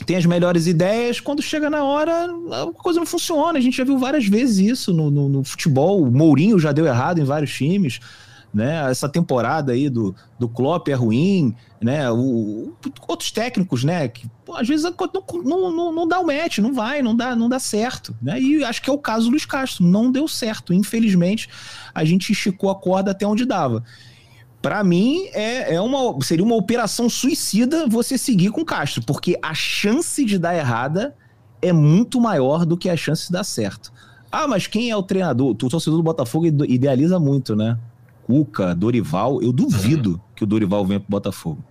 [0.06, 3.58] tem as melhores ideias, quando chega na hora, a coisa não funciona.
[3.58, 6.04] A gente já viu várias vezes isso no, no, no futebol.
[6.04, 8.02] O Mourinho já deu errado em vários times.
[8.54, 8.90] Né?
[8.92, 12.12] Essa temporada aí do, do Klopp é ruim, né?
[12.12, 12.74] O,
[13.08, 14.08] outros técnicos, né?
[14.08, 14.86] Que pô, às vezes
[15.44, 18.16] não, não, não, dá o match, não vai, não dá, não dá certo.
[18.22, 18.40] Né?
[18.40, 20.72] E acho que é o caso do Luiz Castro, não deu certo.
[20.72, 21.50] Infelizmente,
[21.96, 23.84] a gente esticou a corda até onde dava
[24.62, 29.54] para mim é, é uma seria uma operação suicida você seguir com Castro, porque a
[29.54, 31.14] chance de dar errada
[31.62, 33.92] é muito maior do que a chance de dar certo.
[34.32, 35.50] Ah, mas quem é o treinador?
[35.50, 37.78] O torcedor do Botafogo idealiza muito, né?
[38.26, 40.20] Cuca, Dorival, eu duvido uhum.
[40.36, 41.64] que o Dorival venha pro Botafogo.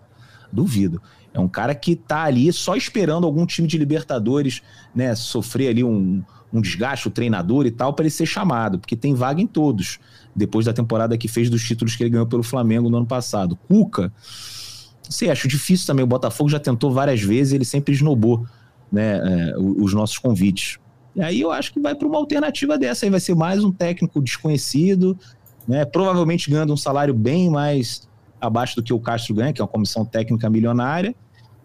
[0.53, 1.01] Duvido.
[1.33, 4.63] É um cara que tá ali só esperando algum time de Libertadores,
[4.95, 8.95] né, sofrer ali um, um desgaste, o treinador e tal, para ele ser chamado, porque
[8.95, 9.99] tem vaga em todos
[10.37, 13.57] depois da temporada que fez dos títulos que ele ganhou pelo Flamengo no ano passado.
[13.69, 14.13] Cuca,
[15.05, 16.05] não sei, acho difícil também.
[16.05, 18.47] O Botafogo já tentou várias vezes, ele sempre esnobou
[18.91, 20.79] né, é, os nossos convites.
[21.15, 23.05] E aí eu acho que vai para uma alternativa dessa.
[23.05, 25.19] Aí vai ser mais um técnico desconhecido,
[25.67, 28.09] né, provavelmente ganhando um salário bem mais
[28.41, 31.15] abaixo do que o Castro ganha, que é uma comissão técnica milionária.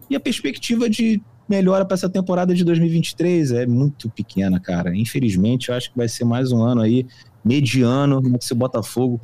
[0.08, 4.94] E a perspectiva de melhora para essa temporada de 2023 é muito pequena, cara.
[4.94, 7.06] Infelizmente, eu acho que vai ser mais um ano aí
[7.44, 9.20] mediano, né, se o Botafogo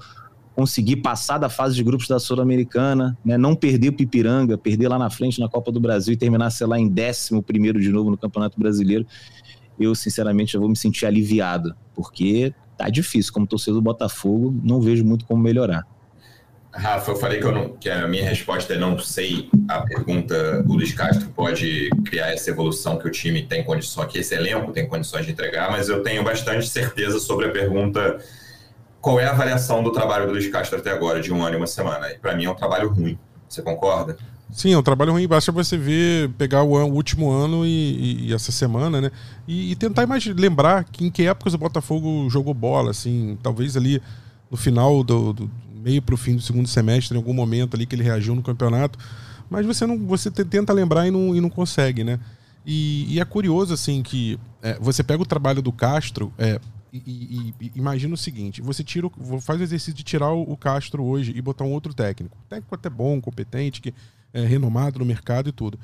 [0.54, 4.98] conseguir passar da fase de grupos da Sul-Americana, né, não perder o Pipiranga, perder lá
[4.98, 8.10] na frente na Copa do Brasil e terminar, sei lá, em décimo primeiro de novo
[8.10, 9.04] no Campeonato Brasileiro,
[9.78, 14.80] eu sinceramente já vou me sentir aliviado, porque tá difícil, como torcedor do Botafogo, não
[14.80, 15.87] vejo muito como melhorar.
[16.72, 19.48] Rafa, eu falei que, eu não, que a minha resposta é não sei.
[19.68, 24.18] A pergunta, o Luiz Castro pode criar essa evolução que o time tem condições, que
[24.18, 28.18] esse elenco tem condições de entregar, mas eu tenho bastante certeza sobre a pergunta
[29.00, 31.56] qual é a avaliação do trabalho do Luiz Castro até agora, de um ano e
[31.58, 32.10] uma semana.
[32.10, 33.16] E para mim é um trabalho ruim.
[33.48, 34.16] Você concorda?
[34.50, 35.26] Sim, é um trabalho ruim.
[35.26, 39.11] Basta você ver, pegar o, o último ano e, e, e, essa semana, né?
[39.48, 43.76] E, e tentar mais lembrar que em que épocas o Botafogo jogou bola, assim, talvez
[43.76, 44.00] ali
[44.50, 47.87] no final do, do meio para o fim do segundo semestre, em algum momento ali
[47.87, 48.98] que ele reagiu no campeonato.
[49.50, 52.18] Mas você não, você tenta lembrar e não, e não consegue, né?
[52.66, 56.59] E, é curioso assim que é, você pega o trabalho do Castro é,
[56.92, 61.42] e, imagina o seguinte: você tira, faz o exercício de tirar o, Castro hoje e
[61.42, 63.92] botar um outro técnico, técnico até bom, competente, que
[64.35, 65.79] é renomado no mercado e tudo.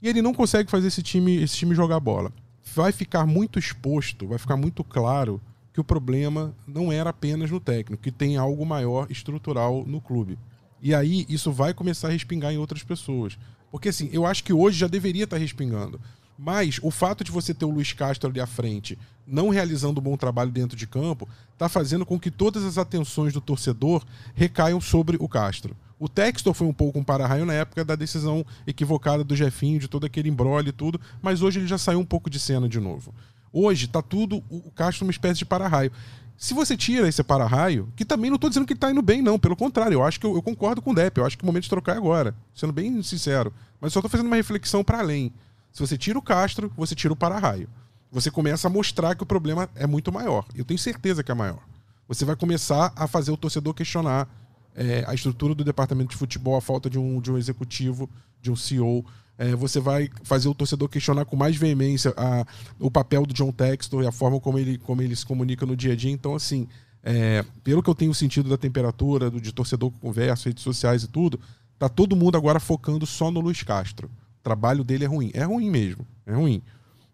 [0.00, 2.32] E ele não consegue fazer esse time, esse time jogar bola.
[2.74, 5.40] Vai ficar muito exposto, vai ficar muito claro
[5.74, 10.38] que o problema não era apenas no técnico, que tem algo maior estrutural no clube.
[10.80, 13.36] E aí isso vai começar a respingar em outras pessoas.
[13.70, 16.00] Porque assim, eu acho que hoje já deveria estar respingando.
[16.38, 20.04] Mas o fato de você ter o Luiz Castro ali à frente, não realizando um
[20.04, 24.04] bom trabalho dentro de campo, está fazendo com que todas as atenções do torcedor
[24.36, 25.76] recaiam sobre o Castro.
[25.98, 29.88] O Textor foi um pouco um para-raio na época da decisão equivocada do Jefinho, de
[29.88, 32.78] todo aquele embrolho e tudo, mas hoje ele já saiu um pouco de cena de
[32.78, 33.12] novo.
[33.52, 35.90] Hoje está tudo o Castro uma espécie de para-raio.
[36.36, 39.20] Se você tira esse para-raio, que também não estou dizendo que ele está indo bem,
[39.20, 39.40] não.
[39.40, 41.18] Pelo contrário, eu acho que eu, eu, concordo com o Depp.
[41.18, 42.32] Eu acho que o momento de trocar é agora.
[42.54, 43.52] Sendo bem sincero.
[43.80, 45.32] Mas só estou fazendo uma reflexão para além.
[45.72, 47.68] Se você tira o Castro, você tira o para-raio.
[48.12, 50.44] Você começa a mostrar que o problema é muito maior.
[50.54, 51.58] Eu tenho certeza que é maior.
[52.06, 54.28] Você vai começar a fazer o torcedor questionar
[54.78, 58.08] é, a estrutura do departamento de futebol, a falta de um, de um executivo,
[58.40, 59.04] de um CEO,
[59.36, 62.46] é, você vai fazer o torcedor questionar com mais veemência a,
[62.78, 65.76] o papel do John Textor e a forma como ele, como ele se comunica no
[65.76, 66.12] dia a dia.
[66.12, 66.68] Então, assim,
[67.02, 71.02] é, pelo que eu tenho sentido da temperatura, do, de torcedor com conversa, redes sociais
[71.02, 71.40] e tudo,
[71.76, 74.08] tá todo mundo agora focando só no Luiz Castro.
[74.40, 75.32] O trabalho dele é ruim.
[75.34, 76.62] É ruim mesmo, é ruim.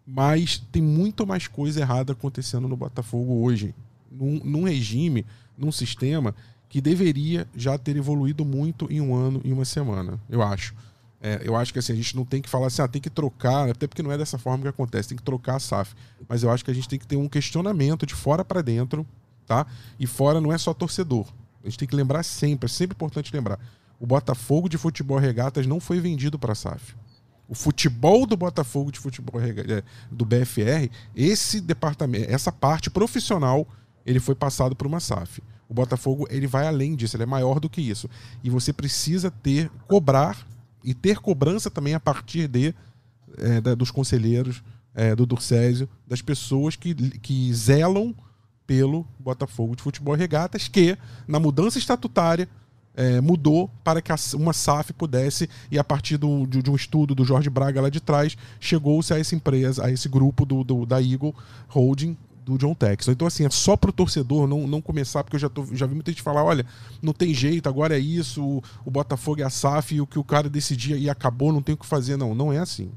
[0.05, 3.73] Mas tem muito mais coisa errada acontecendo no Botafogo hoje.
[4.11, 5.25] Num, num regime,
[5.57, 6.35] num sistema
[6.75, 10.75] que deveria já ter evoluído muito em um ano e uma semana, eu acho.
[11.21, 13.09] É, eu acho que assim, a gente não tem que falar assim, ah, tem que
[13.09, 15.95] trocar, até porque não é dessa forma que acontece, tem que trocar a SAF.
[16.27, 19.07] Mas eu acho que a gente tem que ter um questionamento de fora para dentro,
[19.47, 19.65] tá?
[19.97, 21.25] E fora não é só torcedor.
[21.63, 23.57] A gente tem que lembrar sempre, é sempre importante lembrar.
[23.97, 26.93] O Botafogo de futebol regatas não foi vendido para a SAF.
[27.47, 33.65] O futebol do Botafogo de futebol é, do BFR, esse departamento, essa parte profissional,
[34.05, 35.41] ele foi passado por uma SAF.
[35.67, 38.09] O Botafogo ele vai além disso, ele é maior do que isso.
[38.43, 40.45] E você precisa ter, cobrar
[40.83, 42.73] e ter cobrança também a partir de,
[43.37, 48.15] é, da, dos conselheiros, é, do Durcésio, das pessoas que, que zelam
[48.65, 50.97] pelo Botafogo de Futebol e Regatas, que,
[51.27, 52.47] na mudança estatutária,
[52.95, 57.13] é, mudou para que uma SAF pudesse, e a partir do, de, de, um estudo
[57.13, 60.85] do Jorge Braga lá de trás, chegou-se a essa empresa, a esse grupo do, do,
[60.85, 61.35] da Eagle
[61.67, 63.11] Holding, do John Texton.
[63.11, 65.95] Então, assim, é só pro torcedor não, não começar, porque eu já, tô, já vi
[65.95, 66.65] muita gente falar: olha,
[67.01, 70.19] não tem jeito, agora é isso, o, o Botafogo é a SAF, e o que
[70.19, 72.15] o cara decidia e acabou, não tem o que fazer.
[72.15, 72.91] Não, não é assim.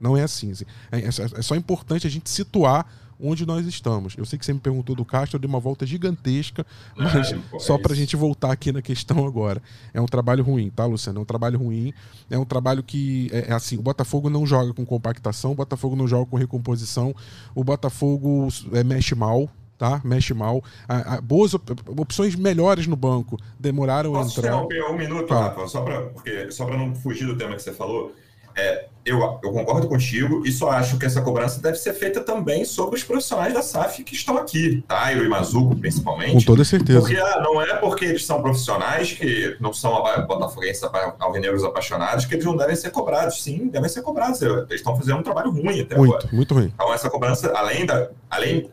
[0.00, 0.50] Não é assim.
[0.50, 0.64] assim.
[0.90, 2.86] É, é, é só importante a gente situar
[3.20, 4.14] onde nós estamos.
[4.16, 6.64] Eu sei que você me perguntou do Castro, eu dei uma volta gigantesca,
[6.96, 9.62] mas é, só para a gente voltar aqui na questão agora.
[9.92, 11.18] É um trabalho ruim, tá, Luciano?
[11.18, 11.92] É um trabalho ruim.
[12.30, 15.96] É um trabalho que, é, é assim, o Botafogo não joga com compactação, o Botafogo
[15.96, 17.14] não joga com recomposição,
[17.54, 20.00] o Botafogo é, mexe mal, tá?
[20.04, 20.62] Mexe mal.
[20.88, 24.58] A, a, boas op opções melhores no banco demoraram Posso a entrar.
[24.58, 25.48] Posso um minuto, ah.
[25.48, 25.68] Rafa?
[25.68, 28.14] Só para não fugir do tema que você falou.
[28.58, 32.64] É, eu, eu, concordo contigo e só acho que essa cobrança deve ser feita também
[32.64, 35.12] sobre os profissionais da SAF que estão aqui, tá?
[35.12, 36.32] E o Imazuco, principalmente.
[36.32, 37.00] Com toda certeza.
[37.00, 40.82] Porque ah, não é porque eles são profissionais, que não são botafoguenses
[41.18, 43.42] alvinegros apaixonados, que eles não devem ser cobrados.
[43.42, 44.42] Sim, devem ser cobrados.
[44.42, 46.28] Eles estão fazendo um trabalho ruim até muito, agora.
[46.32, 46.72] Muito ruim.
[46.74, 48.10] Então, essa cobrança, além da.
[48.28, 48.68] Além,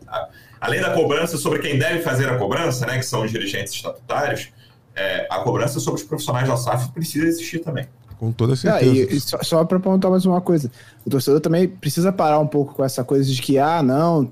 [0.60, 4.50] além da cobrança sobre quem deve fazer a cobrança, né, que são os dirigentes estatutários,
[4.94, 7.86] é, a cobrança sobre os profissionais da SAF precisa existir também.
[8.18, 8.90] Com toda certeza.
[8.90, 10.70] Ah, e, e só, só para apontar mais uma coisa,
[11.04, 14.30] o torcedor também precisa parar um pouco com essa coisa de que, ah, não,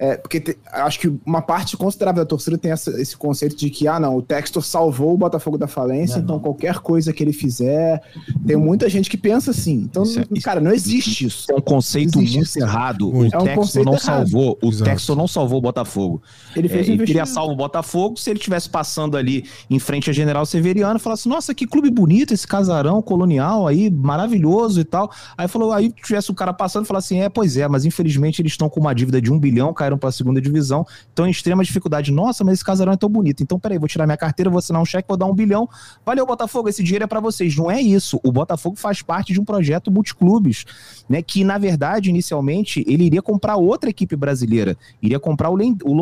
[0.00, 3.68] é, porque te, acho que uma parte considerável da torcida tem essa, esse conceito de
[3.68, 6.42] que, ah, não, o Textor salvou o Botafogo da falência, não, então não.
[6.42, 8.00] qualquer coisa que ele fizer.
[8.46, 9.74] Tem muita gente que pensa assim.
[9.74, 11.52] Então, é, cara, não existe isso.
[11.52, 12.58] É um conceito muito isso.
[12.58, 13.14] errado.
[13.14, 14.02] O é um Textor não errado.
[14.02, 14.58] salvou.
[14.62, 14.90] O Exato.
[14.90, 16.22] Textor não salvou o Botafogo.
[16.54, 20.10] Ele, fez é, ele queria salvar o Botafogo se ele estivesse passando ali em frente
[20.10, 24.84] a General Severiano e falasse: Nossa, que clube bonito esse casarão colonial aí, maravilhoso e
[24.84, 25.10] tal.
[25.36, 28.42] Aí falou, aí tivesse o cara passando e falasse assim: É, pois é, mas infelizmente
[28.42, 31.30] eles estão com uma dívida de um bilhão, caíram para a segunda divisão, estão em
[31.30, 32.12] extrema dificuldade.
[32.12, 33.42] Nossa, mas esse casarão é tão bonito.
[33.42, 35.68] Então, peraí, vou tirar minha carteira, vou assinar um cheque, vou dar um bilhão.
[36.04, 37.56] Valeu, Botafogo, esse dinheiro é para vocês.
[37.56, 38.20] Não é isso.
[38.24, 40.64] O Botafogo faz parte de um projeto multiclubes,
[41.08, 41.22] né?
[41.22, 45.94] Que, na verdade, inicialmente, ele iria comprar outra equipe brasileira, iria comprar o, o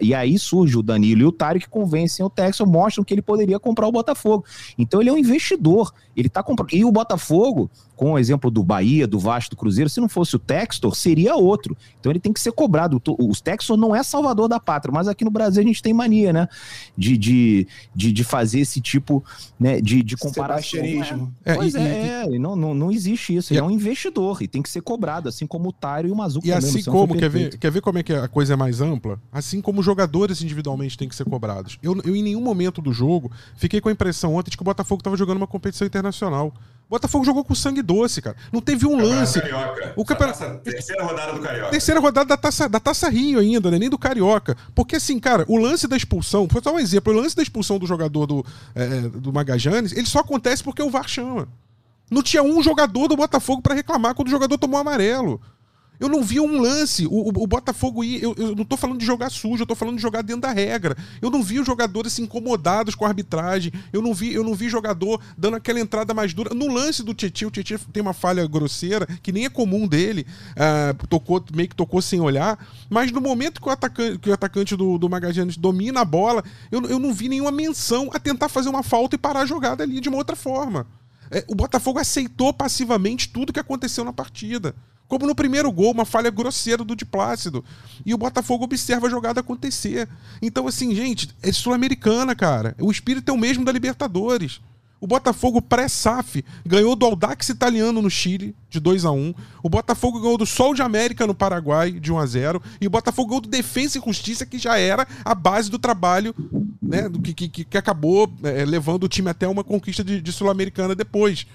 [0.00, 3.22] E aí surge o Danilo e o Tário que convencem o Texas, mostram que ele
[3.22, 4.44] poderia comprar o Botafogo.
[4.78, 5.92] Então, ele é um investidor.
[6.16, 6.72] Ele tá comprando.
[6.72, 7.70] E o Botafogo,
[8.04, 11.36] com o exemplo do Bahia, do Vasco, do Cruzeiro, se não fosse o Textor, seria
[11.36, 11.74] outro.
[11.98, 13.00] Então ele tem que ser cobrado.
[13.06, 16.30] O Textor não é salvador da pátria, mas aqui no Brasil a gente tem mania,
[16.30, 16.46] né?
[16.94, 19.24] De, de, de, de fazer esse tipo
[19.58, 21.32] né, de, de comparação.
[21.46, 23.54] É, pois e, é, e, não, não, não existe isso.
[23.54, 26.14] Ele é um investidor e tem que ser cobrado, assim como o Tário e o
[26.14, 26.46] Mazuco.
[26.46, 29.18] E assim como, quer ver, quer ver como é que a coisa é mais ampla?
[29.32, 31.78] Assim como jogadores individualmente têm que ser cobrados.
[31.82, 34.64] Eu, eu em nenhum momento do jogo fiquei com a impressão ontem de que o
[34.64, 36.52] Botafogo estava jogando uma competição internacional.
[36.88, 38.36] Botafogo jogou com sangue doce, cara.
[38.52, 39.40] Não teve um lance.
[39.96, 40.58] O campeonato.
[40.58, 41.70] Terceira rodada do Carioca.
[41.70, 43.78] Terceira rodada da taça, da taça Rio ainda, né?
[43.78, 44.56] Nem do Carioca.
[44.74, 47.78] Porque, assim, cara, o lance da expulsão, vou dar um exemplo, o lance da expulsão
[47.78, 48.44] do jogador do,
[48.74, 51.48] é, do Magajanes, ele só acontece porque o VAR chama.
[52.10, 55.40] Não tinha um jogador do Botafogo para reclamar quando o jogador tomou amarelo.
[56.04, 57.06] Eu não vi um lance.
[57.06, 58.22] O, o, o Botafogo ir.
[58.22, 60.52] Eu, eu, não tô falando de jogar sujo, eu tô falando de jogar dentro da
[60.52, 60.94] regra.
[61.22, 63.72] Eu não vi os jogadores se incomodados com a arbitragem.
[63.90, 66.54] Eu não vi, eu não vi jogador dando aquela entrada mais dura.
[66.54, 70.26] No lance do Tietchan, o Tietchan tem uma falha grosseira, que nem é comum dele.
[70.50, 72.58] Uh, tocou, meio que tocou sem olhar.
[72.90, 75.08] Mas no momento que o atacante, que o atacante do, do
[75.58, 79.18] domina a bola, eu, eu não vi nenhuma menção a tentar fazer uma falta e
[79.18, 80.86] parar a jogada ali de uma outra forma.
[81.30, 84.74] É, o Botafogo aceitou passivamente tudo que aconteceu na partida.
[85.06, 87.64] Como no primeiro gol, uma falha grosseira do de Plácido.
[88.04, 90.08] E o Botafogo observa a jogada acontecer.
[90.40, 92.74] Então, assim, gente, é sul-americana, cara.
[92.80, 94.60] O espírito é o mesmo da Libertadores.
[95.04, 100.18] O Botafogo pré-SAF ganhou do Audax italiano no Chile, de 2 a 1 O Botafogo
[100.18, 103.40] ganhou do Sol de América no Paraguai, de 1 a 0 E o Botafogo ganhou
[103.42, 106.34] do Defensa e Justiça, que já era a base do trabalho,
[106.80, 107.10] né?
[107.22, 111.46] Que, que, que acabou é, levando o time até uma conquista de, de Sul-Americana depois.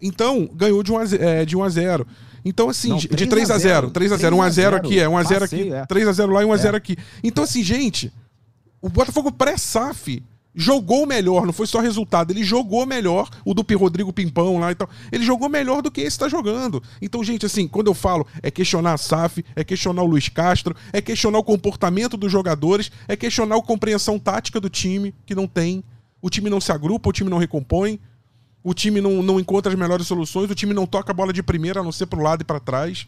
[0.00, 2.06] Então, ganhou de 1 a, é, de 1 a 0.
[2.44, 5.08] Então, assim, Não, de 3 a 0 3 a 0 1 a 0 aqui, é
[5.08, 6.78] 1 a 0 aqui, 3 a 0 lá e 1 a 0 é.
[6.78, 6.96] aqui.
[7.22, 8.12] Então, assim, gente,
[8.80, 10.22] o Botafogo pré-SAF
[10.54, 14.74] jogou melhor, não foi só resultado, ele jogou melhor o do Rodrigo Pimpão lá e
[14.74, 14.88] tal.
[15.12, 16.82] Ele jogou melhor do que esse tá jogando.
[17.00, 20.74] Então, gente, assim, quando eu falo é questionar a SAF, é questionar o Luiz Castro,
[20.92, 25.46] é questionar o comportamento dos jogadores, é questionar a compreensão tática do time, que não
[25.46, 25.84] tem.
[26.20, 27.98] O time não se agrupa, o time não recompõe,
[28.62, 31.42] o time não, não encontra as melhores soluções, o time não toca a bola de
[31.42, 33.06] primeira, a não ser pro lado e para trás.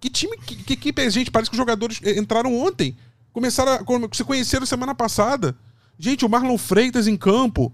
[0.00, 1.30] Que time, que, que equipe é, gente?
[1.30, 2.96] Parece que os jogadores entraram ontem.
[3.32, 5.56] Começaram a se conheceram semana passada.
[5.98, 7.72] Gente, o Marlon Freitas em campo.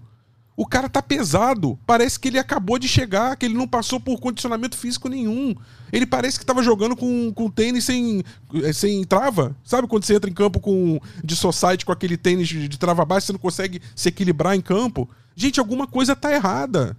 [0.55, 1.79] O cara tá pesado.
[1.85, 5.55] Parece que ele acabou de chegar, que ele não passou por condicionamento físico nenhum.
[5.91, 8.23] Ele parece que tava jogando com, com tênis sem,
[8.63, 9.55] eh, sem trava.
[9.63, 13.03] Sabe quando você entra em campo com de society com aquele tênis de, de trava
[13.03, 15.09] baixa, você não consegue se equilibrar em campo?
[15.35, 16.97] Gente, alguma coisa tá errada.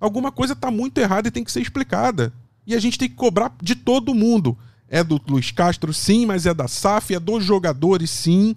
[0.00, 2.32] Alguma coisa tá muito errada e tem que ser explicada.
[2.66, 4.56] E a gente tem que cobrar de todo mundo.
[4.88, 8.54] É do Luiz Castro, sim, mas é da SAF, é dos jogadores, sim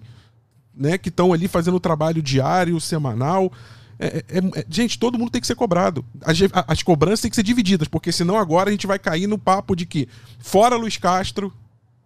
[0.74, 3.52] né, que estão ali fazendo o trabalho diário, semanal.
[3.98, 6.02] É, é, é, gente, todo mundo tem que ser cobrado.
[6.22, 9.36] As, as, cobranças têm que ser divididas, porque senão agora a gente vai cair no
[9.36, 11.52] papo de que fora Luiz Castro,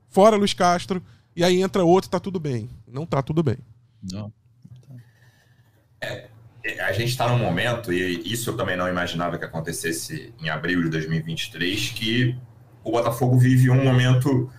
[0.09, 1.01] fora Luiz Castro,
[1.37, 2.69] e aí entra outro tá tudo bem.
[2.87, 3.59] Não tá tudo bem.
[4.03, 4.33] Não.
[6.01, 6.29] É,
[6.81, 10.83] a gente está num momento, e isso eu também não imaginava que acontecesse em abril
[10.83, 12.37] de 2023, que
[12.83, 14.51] o Botafogo vive um momento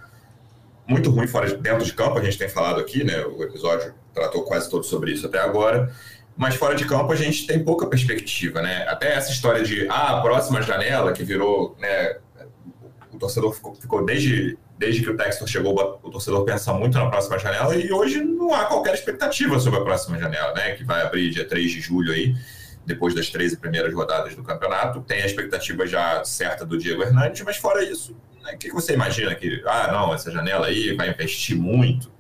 [0.88, 3.26] muito ruim fora de, dentro de campo, a gente tem falado aqui, né?
[3.26, 5.92] O episódio tratou quase todo sobre isso até agora.
[6.38, 8.86] Mas fora de campo a gente tem pouca perspectiva, né?
[8.88, 12.18] Até essa história de ah, a próxima janela, que virou, né?
[13.16, 17.10] O torcedor ficou, ficou desde, desde que o Textor chegou, o torcedor pensa muito na
[17.10, 20.74] próxima janela e hoje não há qualquer expectativa sobre a próxima janela, né?
[20.74, 22.36] Que vai abrir dia 3 de julho aí,
[22.86, 25.02] depois das 13 primeiras rodadas do campeonato.
[25.02, 28.54] Tem a expectativa já certa do Diego Hernandes, mas fora isso, né?
[28.54, 32.12] O que você imagina que, ah, não, essa janela aí vai investir muito?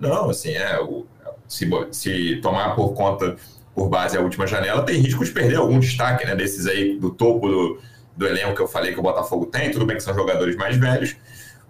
[0.00, 1.06] Não, assim, é, o,
[1.46, 3.36] se, se tomar por conta,
[3.74, 6.34] por base a última janela, tem risco de perder algum destaque, né?
[6.34, 7.82] Desses aí do topo do,
[8.18, 10.76] do elenco que eu falei que o Botafogo tem, tudo bem que são jogadores mais
[10.76, 11.16] velhos,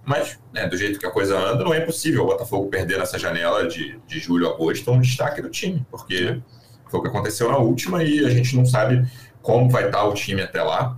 [0.03, 3.19] mas né, do jeito que a coisa anda, não é impossível o Botafogo perder nessa
[3.19, 6.41] janela de, de julho a agosto um destaque do time, porque
[6.89, 9.07] foi o que aconteceu na última e a gente não sabe
[9.43, 10.97] como vai estar o time até lá.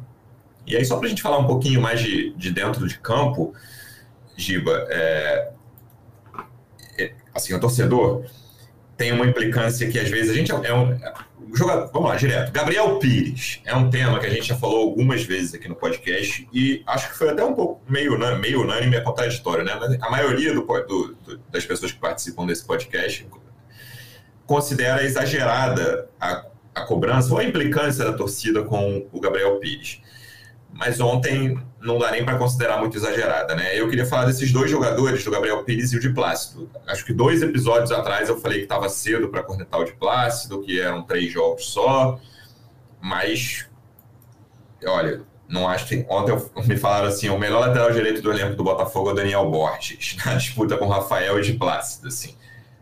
[0.64, 3.52] E aí, só para a gente falar um pouquinho mais de, de dentro de campo,
[4.36, 5.50] Giba, é,
[6.96, 8.24] é, assim, o torcedor
[9.00, 10.94] tem uma implicância que às vezes a gente é um,
[11.54, 12.52] jogador, vamos lá, direto.
[12.52, 16.46] Gabriel Pires é um tema que a gente já falou algumas vezes aqui no podcast
[16.52, 19.72] e acho que foi até um pouco meio, meio unânime e contraditório, né?
[20.02, 21.16] A maioria do, do,
[21.50, 23.26] das pessoas que participam desse podcast
[24.44, 30.02] considera exagerada a, a cobrança ou a implicância da torcida com o Gabriel Pires
[30.72, 33.78] mas ontem não dá nem para considerar muito exagerada, né?
[33.78, 36.70] Eu queria falar desses dois jogadores, do Gabriel Pires e o de Plácido.
[36.86, 40.62] Acho que dois episódios atrás eu falei que estava cedo para cornetar o de Plácido,
[40.62, 42.20] que eram três jogos só,
[43.00, 43.66] mas
[44.86, 48.62] olha, não acho que ontem me falaram assim, o melhor lateral direito do elenco do
[48.62, 52.36] Botafogo é o Daniel Borges, na disputa com o Rafael e de Plácido, assim.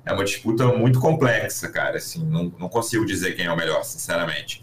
[0.04, 3.84] É uma disputa muito complexa, cara, assim, não, não consigo dizer quem é o melhor,
[3.84, 4.62] sinceramente.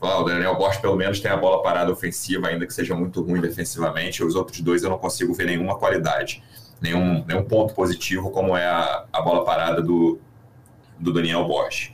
[0.00, 3.40] O Daniel Borges pelo menos tem a bola parada ofensiva, ainda que seja muito ruim
[3.40, 4.22] defensivamente.
[4.22, 6.42] Os outros dois eu não consigo ver nenhuma qualidade,
[6.80, 10.20] nenhum, nenhum ponto positivo como é a, a bola parada do,
[10.98, 11.92] do Daniel Borges.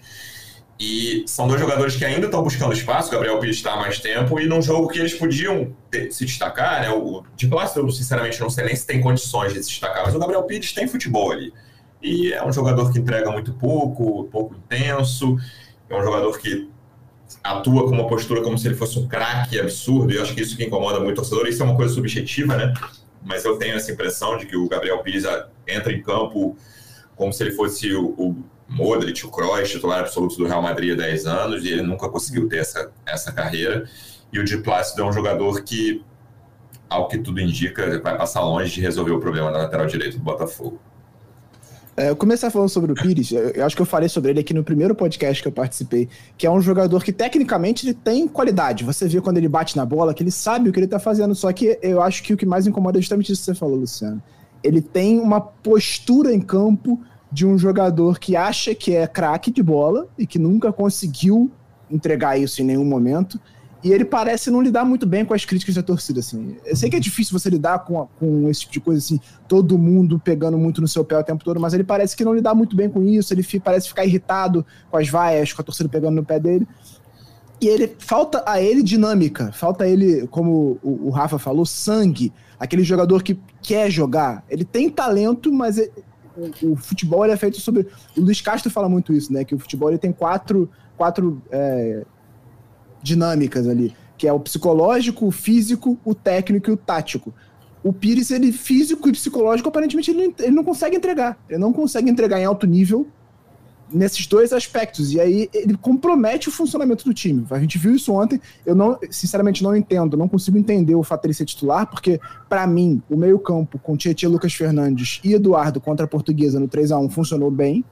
[0.78, 3.08] E são dois jogadores que ainda estão buscando espaço.
[3.08, 6.24] O Gabriel Pires está há mais tempo e num jogo que eles podiam ter, se
[6.26, 6.90] destacar, né?
[6.90, 10.14] O de Plácido, eu sinceramente não sei nem se tem condições de se destacar, mas
[10.14, 11.54] o Gabriel Pires tem futebol ali.
[12.02, 15.38] E é um jogador que entrega muito pouco, pouco intenso.
[15.88, 16.68] É um jogador que
[17.42, 20.40] atua com uma postura como se ele fosse um craque absurdo, e eu acho que
[20.40, 22.72] isso que incomoda muito o torcedor, isso é uma coisa subjetiva, né?
[23.22, 25.24] Mas eu tenho essa impressão de que o Gabriel Pires
[25.66, 26.56] entra em campo
[27.16, 28.36] como se ele fosse o, o
[28.68, 32.48] Modric, o Kroos, titular absoluto do Real Madrid há 10 anos, e ele nunca conseguiu
[32.48, 33.88] ter essa, essa carreira.
[34.32, 36.02] E o Di Plácido é um jogador que,
[36.88, 40.24] ao que tudo indica, vai passar longe de resolver o problema na lateral direito do
[40.24, 40.80] Botafogo.
[41.96, 44.52] É, eu comecei falando sobre o Pires, eu acho que eu falei sobre ele aqui
[44.52, 48.82] no primeiro podcast que eu participei, que é um jogador que tecnicamente ele tem qualidade.
[48.82, 51.34] Você vê quando ele bate na bola que ele sabe o que ele tá fazendo,
[51.36, 53.76] só que eu acho que o que mais incomoda é justamente isso que você falou,
[53.76, 54.20] Luciano.
[54.62, 59.62] Ele tem uma postura em campo de um jogador que acha que é craque de
[59.62, 61.50] bola e que nunca conseguiu
[61.88, 63.38] entregar isso em nenhum momento
[63.84, 66.56] e ele parece não lidar muito bem com as críticas da torcida, assim.
[66.64, 69.76] Eu sei que é difícil você lidar com, com esse tipo de coisa, assim, todo
[69.76, 72.54] mundo pegando muito no seu pé o tempo todo, mas ele parece que não lidar
[72.54, 76.14] muito bem com isso, ele parece ficar irritado com as vaias, com a torcida pegando
[76.14, 76.66] no pé dele.
[77.60, 82.32] E ele falta a ele dinâmica, falta a ele, como o, o Rafa falou, sangue,
[82.58, 84.42] aquele jogador que quer jogar.
[84.48, 85.92] Ele tem talento, mas ele,
[86.62, 87.86] o, o, futebol é feito sobre.
[88.16, 89.44] O Luiz Castro fala muito isso, né?
[89.44, 92.04] Que o futebol ele tem quatro, quatro é,
[93.04, 97.32] dinâmicas ali, que é o psicológico, o físico, o técnico e o tático.
[97.82, 101.38] O Pires, ele físico e psicológico, aparentemente, ele, ele não consegue entregar.
[101.48, 103.06] Ele não consegue entregar em alto nível
[103.92, 105.12] nesses dois aspectos.
[105.12, 107.44] E aí ele compromete o funcionamento do time.
[107.50, 108.40] A gente viu isso ontem.
[108.64, 112.66] Eu não, sinceramente, não entendo, não consigo entender o fato dele ser titular, porque, para
[112.66, 116.98] mim, o meio-campo com Tietchan, Lucas Fernandes e Eduardo contra a Portuguesa no 3 a
[116.98, 117.84] 1 funcionou bem.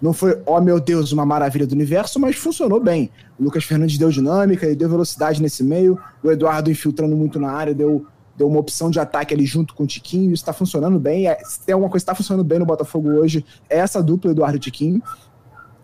[0.00, 3.10] Não foi, oh meu Deus, uma maravilha do universo, mas funcionou bem.
[3.38, 5.98] O Lucas Fernandes deu dinâmica, ele deu velocidade nesse meio.
[6.22, 9.84] O Eduardo infiltrando muito na área, deu, deu uma opção de ataque ali junto com
[9.84, 10.32] o Tiquinho.
[10.32, 11.28] Isso está funcionando bem.
[11.28, 14.30] É, se tem alguma coisa que está funcionando bem no Botafogo hoje, é essa dupla
[14.30, 15.02] Eduardo e Tiquinho.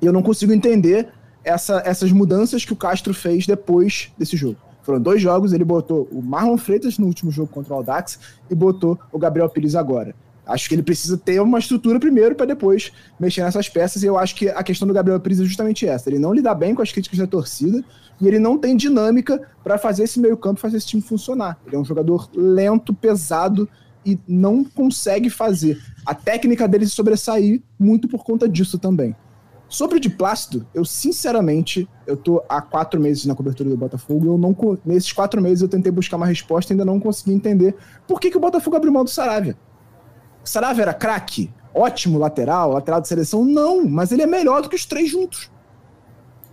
[0.00, 1.08] E eu não consigo entender
[1.44, 4.56] essa, essas mudanças que o Castro fez depois desse jogo.
[4.82, 8.54] Foram dois jogos, ele botou o Marlon Freitas no último jogo contra o Aldax e
[8.54, 10.14] botou o Gabriel Pires agora.
[10.46, 14.02] Acho que ele precisa ter uma estrutura primeiro para depois mexer nessas peças.
[14.02, 16.08] E eu acho que a questão do Gabriel Pires é justamente essa.
[16.08, 17.84] Ele não lida bem com as críticas da torcida
[18.20, 21.58] e ele não tem dinâmica para fazer esse meio-campo, fazer esse time funcionar.
[21.66, 23.68] Ele é um jogador lento, pesado
[24.04, 29.16] e não consegue fazer a técnica dele se sobressair muito por conta disso também.
[29.68, 34.24] Sobre o de Plácido, eu sinceramente, eu tô há quatro meses na cobertura do Botafogo
[34.24, 37.32] e eu não, nesses quatro meses eu tentei buscar uma resposta e ainda não consegui
[37.32, 37.74] entender
[38.06, 39.56] por que, que o Botafogo abriu mão do Saravia.
[40.50, 41.52] Saravia era craque?
[41.74, 43.44] Ótimo lateral, lateral de seleção?
[43.44, 45.50] Não, mas ele é melhor do que os três juntos.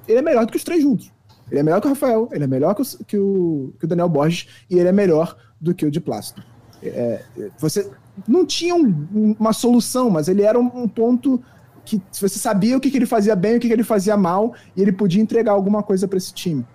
[0.07, 1.11] Ele é melhor do que os três juntos.
[1.49, 3.87] Ele é melhor que o Rafael, ele é melhor que o, que o, que o
[3.87, 6.43] Daniel Borges e ele é melhor do que o de Plácido.
[6.81, 7.21] É,
[7.57, 7.89] você
[8.27, 11.41] não tinha um, uma solução, mas ele era um, um, ponto
[11.85, 14.17] que você sabia o que, que ele fazia bem e o que, que ele fazia
[14.17, 16.65] mal e ele podia entregar alguma coisa para esse time.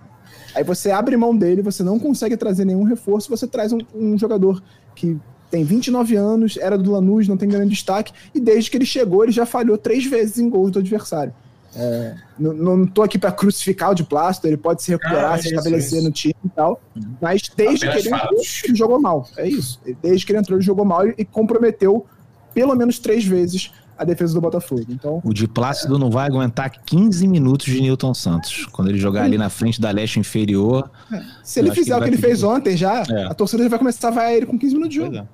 [0.55, 4.17] Aí você abre mão dele, você não consegue trazer nenhum reforço, você traz um, um
[4.17, 4.63] jogador
[4.95, 8.85] que tem 29 anos, era do Lanús, não tem grande destaque, e desde que ele
[8.85, 11.33] chegou, ele já falhou três vezes em gols do adversário.
[11.75, 15.37] É, não, não tô aqui para crucificar o de Plástico, ele pode se recuperar, ah,
[15.37, 16.07] se estabelecer isso.
[16.07, 16.81] no time e tal,
[17.21, 19.27] mas desde Apenas que ele entrou, ele jogou mal.
[19.37, 19.79] É isso.
[20.01, 22.05] Desde que ele entrou, ele jogou mal e, e comprometeu
[22.53, 24.85] pelo menos três vezes a defesa do Botafogo.
[24.89, 25.99] Então, o de Plácido é.
[25.99, 28.65] não vai aguentar 15 minutos de Newton Santos.
[28.71, 30.89] Quando ele jogar ali na frente da leste inferior.
[31.11, 31.21] É.
[31.43, 33.25] Se ele fizer que o que ele fez ontem já, é.
[33.25, 35.27] a torcida já vai começar a vai ele com 15 minutos de jogo.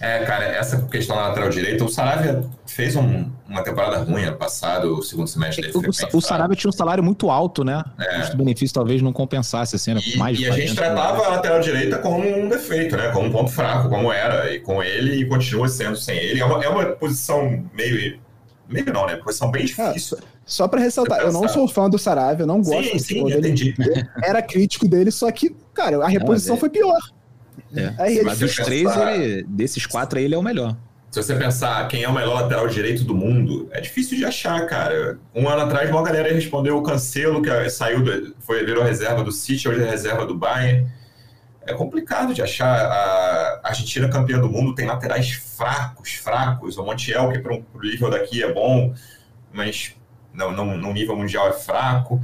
[0.00, 4.36] É, cara, essa questão da lateral direita, o Saravia fez um, uma temporada ruim ano
[4.36, 5.74] passado, o segundo semestre dele.
[5.74, 7.82] O, o Saravia tinha um salário muito alto, né?
[7.98, 8.32] É.
[8.32, 10.00] O benefício talvez não compensasse assim, né?
[10.04, 13.10] E, mais e a gente tratava a lateral direita como um defeito, né?
[13.10, 14.52] Como um ponto fraco, como era.
[14.52, 16.40] E com ele, e continua sendo sem ele.
[16.40, 18.18] É uma, é uma posição meio.
[18.68, 19.16] Meio não, né?
[19.16, 20.18] Posição bem difícil.
[20.20, 23.24] Ah, só para ressaltar, eu não sou fã do Saravia, eu não gosto sim, sim,
[23.24, 23.48] dele.
[23.48, 23.74] Entendi.
[24.22, 26.58] Era crítico dele, só que, cara, a reposição é.
[26.58, 26.98] foi pior.
[27.74, 27.92] É.
[27.98, 29.16] Aí Mas dos três, pensar...
[29.16, 30.76] ele, desses quatro aí, ele é o melhor.
[31.10, 34.66] Se você pensar quem é o melhor lateral direito do mundo, é difícil de achar,
[34.66, 35.18] cara.
[35.34, 39.32] Um ano atrás, uma galera respondeu o Cancelo, que saiu, do, foi, virou reserva do
[39.32, 40.86] City, hoje é reserva do Bayern.
[41.62, 42.68] É complicado de achar.
[42.68, 46.76] A Argentina campeã do mundo tem laterais fracos, fracos.
[46.76, 48.94] O Montiel, que para o nível daqui é bom,
[49.52, 49.94] mas
[50.34, 52.20] não, não, no nível mundial é fraco.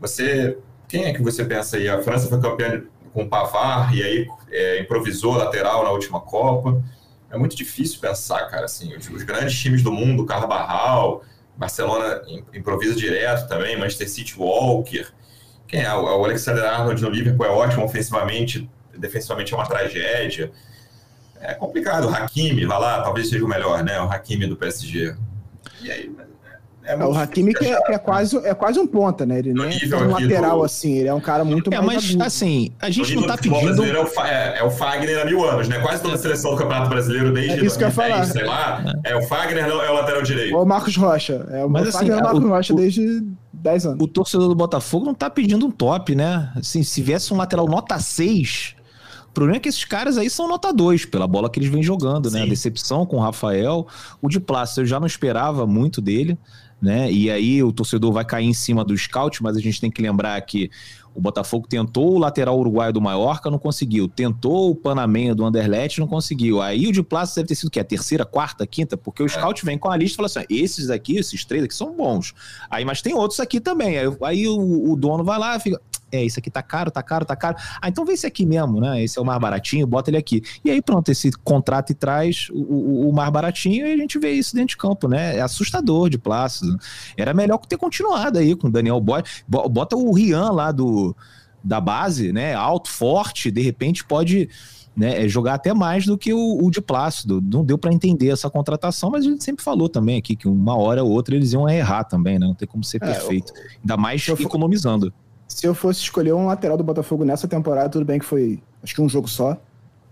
[0.00, 0.56] Você,
[0.86, 1.88] quem é que você pensa aí?
[1.88, 2.82] A França foi campeã
[3.18, 6.80] com o Pavar e aí é, improvisou lateral na última Copa.
[7.28, 11.24] É muito difícil pensar, cara, assim, os, os grandes times do mundo, Carvajal,
[11.56, 12.22] Barcelona
[12.54, 15.08] improvisa direto também, Manchester City Walker.
[15.66, 15.92] Quem é?
[15.92, 20.52] O Alexander Arnold no Liverpool é ótimo ofensivamente, defensivamente é uma tragédia.
[21.40, 22.06] É complicado.
[22.06, 24.00] O Hakimi, vai lá, talvez seja o melhor, né?
[24.00, 25.16] O Hakimi do PSG.
[25.82, 26.27] E aí, é,
[26.88, 29.40] é o Hakimi que é, que é, quase, é quase um ponta, né?
[29.40, 30.64] Ele não é um lateral do...
[30.64, 32.14] assim, ele é um cara muito é, mais.
[32.14, 33.84] Mas assim, a gente não tá pedindo.
[33.84, 35.78] É o, é, é, o Fagner há mil anos, né?
[35.80, 38.24] Quase toda a seleção do Campeonato Brasileiro desde é isso 2010, que eu falar.
[38.24, 38.82] sei lá.
[39.04, 40.56] É o Fagner, não é o lateral direito.
[40.56, 41.46] Ou o Marcos Rocha.
[41.50, 43.22] É o mas, Fagner assim, é o Marcos o, Rocha desde
[43.52, 43.98] 10 anos.
[44.00, 46.50] O torcedor do Botafogo não tá pedindo um top, né?
[46.56, 48.76] Assim, se viesse um lateral nota 6.
[49.28, 51.82] O problema é que esses caras aí são nota 2 pela bola que eles vêm
[51.82, 52.40] jogando, né?
[52.40, 52.46] Sim.
[52.46, 53.86] A decepção com o Rafael.
[54.22, 56.38] O de Plácido eu já não esperava muito dele
[56.80, 57.10] né?
[57.10, 60.00] E aí o torcedor vai cair em cima do scout, mas a gente tem que
[60.00, 60.70] lembrar que
[61.18, 64.08] o Botafogo tentou o lateral uruguaio do Mallorca, não conseguiu.
[64.08, 66.62] Tentou o Panamenha do Anderlecht, não conseguiu.
[66.62, 69.28] Aí o de Plácido deve ter sido que a terceira, quarta, quinta, porque o é.
[69.28, 72.32] scout vem com a lista e fala assim: esses aqui, esses três aqui são bons.
[72.70, 73.98] Aí, mas tem outros aqui também.
[73.98, 75.80] Aí, aí o, o, dono vai lá e fica.
[76.10, 77.56] É, isso aqui tá caro, tá caro, tá caro.
[77.80, 79.02] Ah, então vê esse aqui mesmo, né?
[79.02, 80.42] Esse é o mais baratinho, bota ele aqui.
[80.64, 84.18] E aí pronto, esse contrato e traz o, o, o mais baratinho e a gente
[84.18, 85.36] vê isso dentro de campo, né?
[85.36, 86.78] É assustador de Plácido.
[87.16, 89.22] Era melhor ter continuado aí com o Daniel Boy.
[89.46, 91.14] Bota o Rian lá do,
[91.62, 92.54] da base, né?
[92.54, 94.48] Alto, forte, de repente pode
[94.98, 97.40] né, é jogar até mais do que o, o de Plácido.
[97.40, 100.76] Não deu para entender essa contratação, mas a gente sempre falou também aqui que uma
[100.76, 102.46] hora ou outra eles iam errar também, né?
[102.46, 103.52] Não tem como ser é, perfeito.
[103.80, 105.14] Ainda mais economizando.
[105.58, 108.94] Se eu fosse escolher um lateral do Botafogo nessa temporada, tudo bem que foi acho
[108.94, 109.56] que um jogo só.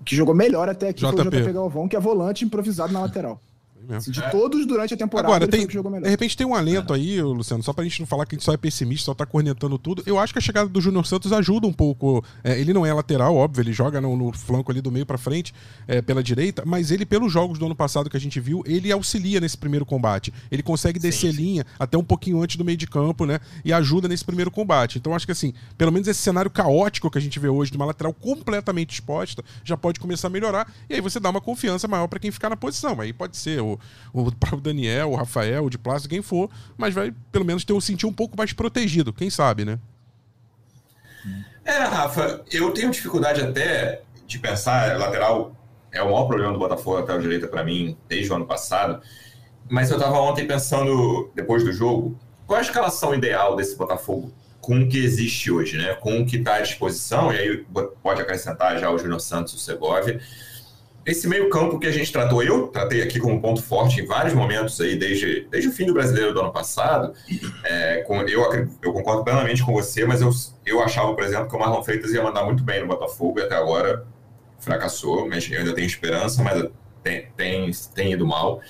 [0.05, 1.13] Que jogou melhor até aqui JP.
[1.13, 3.41] foi o JP Galvão, que é volante improvisado na lateral.
[4.09, 4.31] De é.
[4.31, 6.97] todos durante a temporada, Agora, tem, de repente tem um alento é.
[6.97, 9.25] aí, Luciano, só pra gente não falar que a gente só é pessimista, só tá
[9.25, 10.03] cornetando tudo.
[10.05, 12.25] Eu acho que a chegada do Júnior Santos ajuda um pouco.
[12.43, 15.17] É, ele não é lateral, óbvio, ele joga no, no flanco ali do meio para
[15.17, 15.55] frente,
[15.87, 18.91] é, pela direita, mas ele, pelos jogos do ano passado que a gente viu, ele
[18.91, 20.33] auxilia nesse primeiro combate.
[20.51, 21.43] Ele consegue descer sim, sim.
[21.43, 23.39] linha até um pouquinho antes do meio de campo, né?
[23.65, 24.99] E ajuda nesse primeiro combate.
[24.99, 27.77] Então acho que assim, pelo menos esse cenário caótico que a gente vê hoje de
[27.77, 30.73] uma lateral completamente exposta, já pode começar a melhorar.
[30.91, 33.01] E aí você dá uma confiança maior para quem ficar na posição.
[33.01, 33.79] Aí pode ser o,
[34.13, 37.81] o o Daniel, o Rafael, o de quem for, mas vai pelo menos ter o
[37.81, 39.79] sentir um pouco mais protegido, quem sabe, né?
[41.65, 45.55] É, Rafa, eu tenho dificuldade até de pensar, lateral
[45.91, 49.01] é o maior problema do Botafogo lateral direita para mim desde o ano passado,
[49.69, 54.81] mas eu estava ontem pensando, depois do jogo, qual a escalação ideal desse Botafogo com
[54.81, 55.95] o que existe hoje, né?
[55.95, 57.67] Com o que está à disposição, e aí
[58.03, 60.21] pode acrescentar já o Júnior Santos, o Segovia,
[61.07, 64.81] esse meio-campo que a gente tratou, eu tratei aqui como ponto forte em vários momentos
[64.81, 67.15] aí, desde, desde o fim do brasileiro do ano passado.
[67.65, 68.43] É, com, eu,
[68.83, 70.31] eu concordo plenamente com você, mas eu,
[70.67, 73.43] eu achava, por exemplo, que o Marlon Freitas ia mandar muito bem no Botafogo e
[73.45, 74.05] até agora
[74.59, 76.69] fracassou, mas eu ainda tenho esperança, mas
[77.05, 78.61] tem, tem, tem ido mal.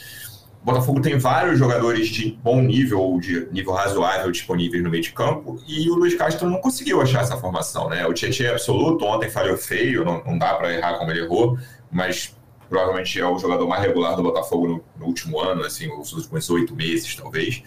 [0.61, 5.03] O Botafogo tem vários jogadores de bom nível ou de nível razoável disponíveis no meio
[5.03, 8.05] de campo e o Luiz Castro não conseguiu achar essa formação, né?
[8.05, 11.57] O Tietchan é absoluto, ontem falhou feio, não, não dá para errar como ele errou
[11.97, 12.36] mas
[12.68, 16.51] provavelmente é o jogador mais regular do Botafogo no, no último ano, assim, os últimos
[16.51, 17.62] oito meses, talvez.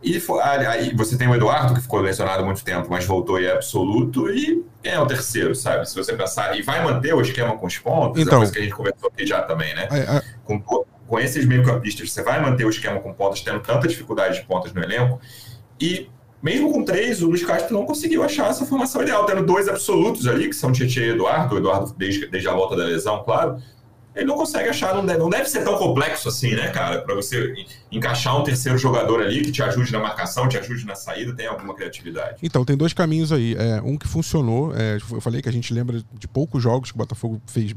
[0.00, 0.20] E
[0.68, 3.52] aí você tem o Eduardo, que ficou lesionado há muito tempo, mas voltou e é
[3.52, 4.28] absoluto.
[4.30, 5.88] E é o terceiro, sabe?
[5.88, 6.58] Se você pensar.
[6.58, 9.08] E vai manter o esquema com os pontos, então, é coisa que a gente conversou
[9.08, 9.88] aqui já também, né?
[9.90, 10.22] É, é...
[10.44, 14.46] Com, com esses meio-campistas, você vai manter o esquema com pontos, tendo tanta dificuldade de
[14.46, 15.20] pontos no elenco.
[15.80, 16.08] E
[16.42, 20.26] mesmo com três, o Luiz Castro não conseguiu achar essa formação ideal, tendo dois absolutos
[20.26, 23.62] ali, que são Tietchan e Eduardo, o Eduardo desde, desde a volta da lesão, claro.
[24.14, 27.00] Ele não consegue achar, não deve, não deve ser tão complexo assim, né, cara?
[27.00, 27.54] Para você
[27.90, 31.46] encaixar um terceiro jogador ali que te ajude na marcação, te ajude na saída, tem
[31.46, 32.36] alguma criatividade.
[32.42, 33.54] Então, tem dois caminhos aí.
[33.58, 36.96] É, um que funcionou, é, eu falei que a gente lembra de poucos jogos que
[36.96, 37.74] o Botafogo fez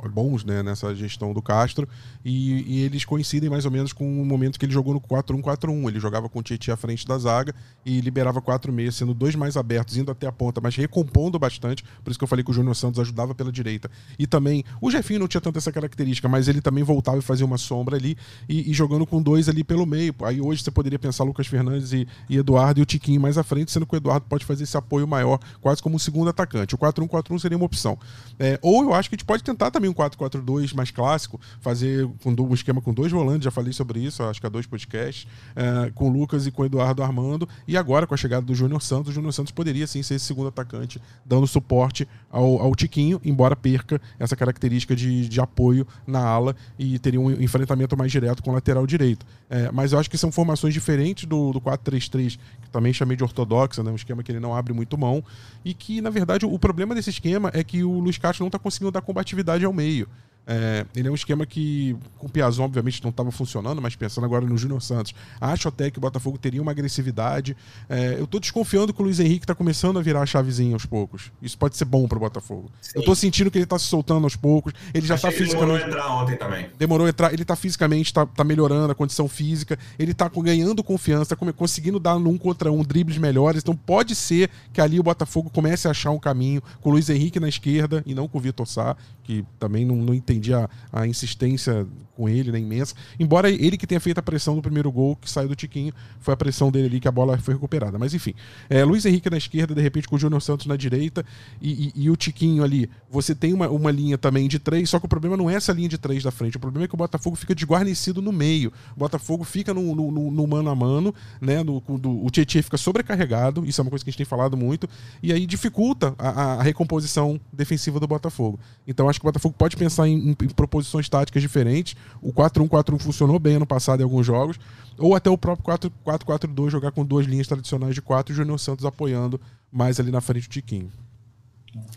[0.00, 1.88] bons né, nessa gestão do Castro,
[2.24, 5.88] e, e, eles coincidem mais ou menos com o momento que ele jogou no 4-1-4-1.
[5.88, 9.34] Ele jogava com o Tietchan à frente da zaga e liberava 4 meias, sendo dois
[9.34, 11.84] mais abertos, indo até a ponta, mas recompondo bastante.
[12.02, 13.90] Por isso que eu falei que o Júnior Santos ajudava pela direita.
[14.18, 17.44] E também, o Jefinho não tinha tanto essa característica, mas ele também voltava e fazia
[17.44, 18.16] uma sombra ali,
[18.48, 20.14] e, e jogando com dois ali pelo meio.
[20.22, 23.42] Aí hoje você poderia pensar Lucas Fernandes e, e Eduardo e o Tiquinho mais à
[23.42, 26.74] frente, sendo que o Eduardo pode fazer esse apoio maior, quase como um segundo atacante.
[26.74, 27.98] O 4-1-4-1 seria uma opção.
[28.38, 32.08] É, ou eu acho que a gente pode tentar também um 4-4-2 mais clássico, fazer
[32.24, 35.90] um esquema com dois volantes, já falei sobre isso, acho que há dois podcasts, é,
[35.90, 38.82] com o Lucas e com o Eduardo Armando, e agora com a chegada do Júnior
[38.82, 43.20] Santos, o Júnior Santos poderia sim ser esse segundo atacante, dando suporte ao, ao Tiquinho,
[43.24, 48.42] embora perca essa característica de, de apoio na ala e teria um enfrentamento mais direto
[48.42, 49.26] com o lateral direito.
[49.48, 53.22] É, mas eu acho que são formações diferentes do, do 4-3-3, que também chamei de
[53.22, 55.22] ortodoxa, né, um esquema que ele não abre muito mão,
[55.64, 58.58] e que, na verdade, o problema desse esquema é que o Luiz Castro não está
[58.58, 60.08] conseguindo dar combatividade ao meio.
[60.46, 64.24] É, ele é um esquema que, com o Piazon, obviamente, não estava funcionando, mas pensando
[64.24, 67.56] agora no Júnior Santos, acho até que o Botafogo teria uma agressividade.
[67.88, 70.84] É, eu estou desconfiando que o Luiz Henrique está começando a virar a chavezinha aos
[70.84, 71.30] poucos.
[71.40, 72.70] Isso pode ser bom para o Botafogo.
[72.80, 72.92] Sim.
[72.96, 74.72] Eu estou sentindo que ele está se soltando aos poucos.
[74.92, 75.84] Ele já está fisicamente.
[75.84, 76.70] Demorou a entrar ontem também.
[76.78, 77.32] Demorou a entrar.
[77.32, 79.78] Ele está fisicamente, está tá melhorando a condição física.
[79.98, 83.62] Ele está ganhando confiança, tá conseguindo dar num contra um dribles melhores.
[83.62, 87.08] Então pode ser que ali o Botafogo comece a achar um caminho com o Luiz
[87.08, 90.68] Henrique na esquerda e não com o Vitor Sá, que também não, não entendi a,
[90.92, 92.94] a insistência com ele, né, imensa.
[93.18, 96.34] Embora ele que tenha feito a pressão no primeiro gol, que saiu do Tiquinho, foi
[96.34, 97.98] a pressão dele ali que a bola foi recuperada.
[97.98, 98.34] Mas enfim,
[98.68, 101.24] é, Luiz Henrique na esquerda, de repente com o Júnior Santos na direita
[101.60, 102.88] e, e, e, o Tiquinho ali.
[103.10, 105.72] Você tem uma, uma linha também de três, só que o problema não é essa
[105.72, 106.56] linha de três da frente.
[106.56, 108.72] O problema é que o Botafogo fica desguarnecido no meio.
[108.94, 111.62] O Botafogo fica no, no, no, no mano a mano, né?
[111.62, 114.56] No, do, o Tietchan fica sobrecarregado, isso é uma coisa que a gente tem falado
[114.56, 114.88] muito,
[115.22, 118.60] e aí dificulta a, a recomposição defensiva do Botafogo.
[118.86, 121.96] Então acho que o Botafogo pode pensar em, em, em proposições táticas diferentes.
[122.20, 124.58] O 4-1-4-1 funcionou bem ano passado em alguns jogos.
[124.98, 125.64] Ou até o próprio
[126.04, 130.10] 4-4-2 jogar com duas linhas tradicionais de quatro e o Júnior Santos apoiando mais ali
[130.10, 130.90] na frente o Tiquinho.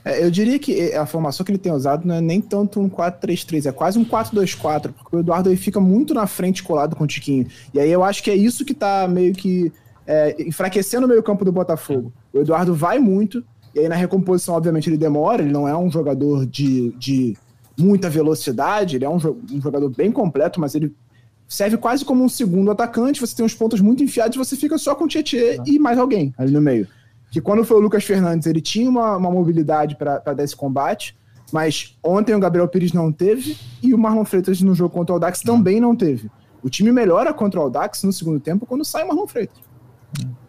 [0.04, 2.90] É, eu diria que a formação que ele tem usado não é nem tanto um
[2.90, 7.04] 4-3-3, é quase um 4-2-4, porque o Eduardo aí fica muito na frente colado com
[7.04, 7.48] o Tiquinho.
[7.74, 9.72] E aí eu acho que é isso que tá meio que
[10.08, 12.14] é, enfraquecendo o meio campo do Botafogo.
[12.32, 15.92] O Eduardo vai muito, e aí na recomposição, obviamente, ele demora, ele não é um
[15.92, 17.36] jogador de, de
[17.78, 20.96] muita velocidade, ele é um, um jogador bem completo, mas ele
[21.48, 24.96] serve quase como um segundo atacante, você tem uns pontos muito enfiados, você fica só
[24.96, 26.88] com o Tietchan e mais alguém ali no meio
[27.36, 31.18] que quando foi o Lucas Fernandes, ele tinha uma, uma mobilidade para dar esse combate,
[31.52, 35.16] mas ontem o Gabriel Pires não teve e o Marlon Freitas no jogo contra o
[35.16, 36.32] Audax também não teve.
[36.64, 39.58] O time melhora contra o Audax no segundo tempo quando sai o Marlon Freitas.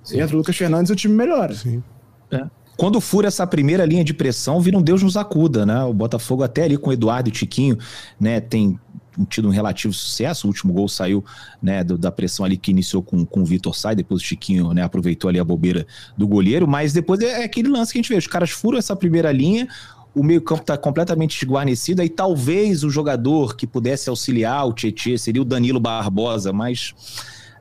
[0.05, 1.55] Se entra o Lucas Fernandes, o time melhora.
[1.55, 1.83] Sim.
[2.31, 2.47] É.
[2.77, 5.83] Quando fura essa primeira linha de pressão, vira um Deus nos acuda, né?
[5.85, 7.79] O Botafogo até ali com o Eduardo e Tiquinho,
[8.21, 8.79] né, tem
[9.25, 10.47] tido um relativo sucesso.
[10.47, 11.25] O último gol saiu
[11.63, 14.75] né, do, da pressão ali que iniciou com, com o Vitor Sai, depois o Chiquinho
[14.75, 18.03] né, aproveitou ali a bobeira do goleiro, mas depois é, é aquele lance que a
[18.03, 19.67] gente vê: os caras furam essa primeira linha,
[20.15, 25.43] o meio-campo está completamente desguarnecido, aí talvez o jogador que pudesse auxiliar o Tietchan seria
[25.43, 26.95] o Danilo Barbosa, mas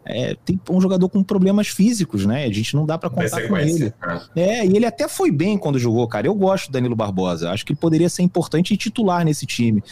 [0.06, 2.46] é, tem um jogador com problemas físicos, né?
[2.46, 3.92] A gente não dá para contar com ele.
[4.36, 6.28] É, e ele até foi bem quando jogou, cara.
[6.28, 7.50] Eu gosto do Danilo Barbosa.
[7.50, 9.84] Acho que ele poderia ser importante e titular nesse time.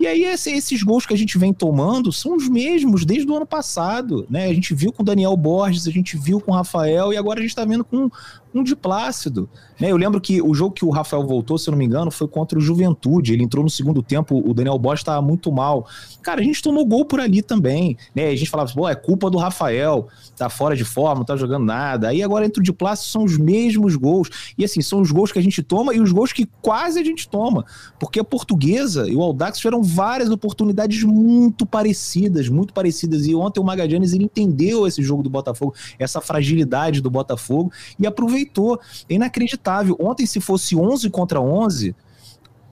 [0.00, 3.36] E aí, esse, esses gols que a gente vem tomando são os mesmos desde o
[3.36, 4.46] ano passado, né?
[4.46, 7.38] A gente viu com o Daniel Borges, a gente viu com o Rafael e agora
[7.38, 8.10] a gente tá vendo com
[8.54, 9.48] um de Plácido.
[9.80, 9.90] Né?
[9.90, 12.28] Eu lembro que o jogo que o Rafael voltou, se eu não me engano, foi
[12.28, 13.32] contra o Juventude.
[13.32, 15.86] Ele entrou no segundo tempo, o Daniel Bosch estava muito mal.
[16.22, 17.96] Cara, a gente tomou gol por ali também.
[18.14, 18.28] Né?
[18.28, 21.64] A gente falava, pô, é culpa do Rafael, tá fora de forma, não tá jogando
[21.64, 22.08] nada.
[22.08, 24.28] Aí agora entra o de Plácido, são os mesmos gols.
[24.56, 27.04] E assim, são os gols que a gente toma e os gols que quase a
[27.04, 27.64] gente toma.
[27.98, 33.26] Porque a portuguesa e o Aldax tiveram várias oportunidades muito parecidas, muito parecidas.
[33.26, 38.06] E ontem o Magadianes ele entendeu esse jogo do Botafogo, essa fragilidade do Botafogo e
[38.06, 38.80] aproveitou aproveitou.
[39.08, 39.96] É inacreditável.
[40.00, 41.94] Ontem, se fosse 11 contra 11,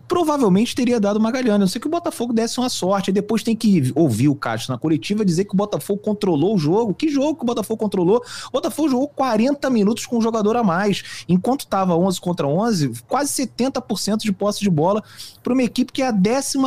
[0.06, 1.60] provavelmente teria dado Magalhães.
[1.60, 3.10] Eu sei que o Botafogo desse uma sorte.
[3.10, 6.58] E depois tem que ouvir o Castro na coletiva dizer que o Botafogo controlou o
[6.58, 6.94] jogo.
[6.94, 8.22] Que jogo que o Botafogo controlou?
[8.48, 11.24] O Botafogo jogou 40 minutos com um jogador a mais.
[11.28, 15.02] Enquanto estava 11 contra 11, quase 70% de posse de bola
[15.42, 16.58] para uma equipe que é a 14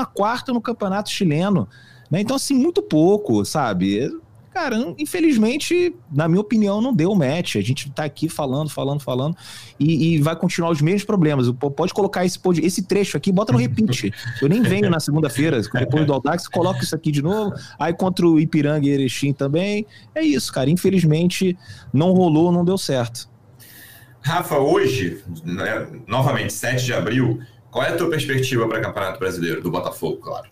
[0.47, 1.67] no campeonato chileno.
[2.09, 2.21] Né?
[2.21, 4.09] Então, assim, muito pouco, sabe?
[4.53, 7.55] Cara, infelizmente, na minha opinião, não deu match.
[7.55, 9.35] A gente tá aqui falando, falando, falando,
[9.79, 11.49] e, e vai continuar os mesmos problemas.
[11.75, 14.13] Pode colocar esse, esse trecho aqui, bota no repeat.
[14.39, 17.51] Eu nem venho na segunda-feira, depois do Audax, coloca isso aqui de novo.
[17.79, 19.87] Aí contra o Ipiranga e Erechim também.
[20.13, 20.69] É isso, cara.
[20.69, 21.57] Infelizmente,
[21.91, 23.27] não rolou, não deu certo.
[24.21, 27.41] Rafa, hoje, né, novamente, 7 de abril,
[27.71, 30.47] qual é a tua perspectiva para o Campeonato Brasileiro, do Botafogo, claro?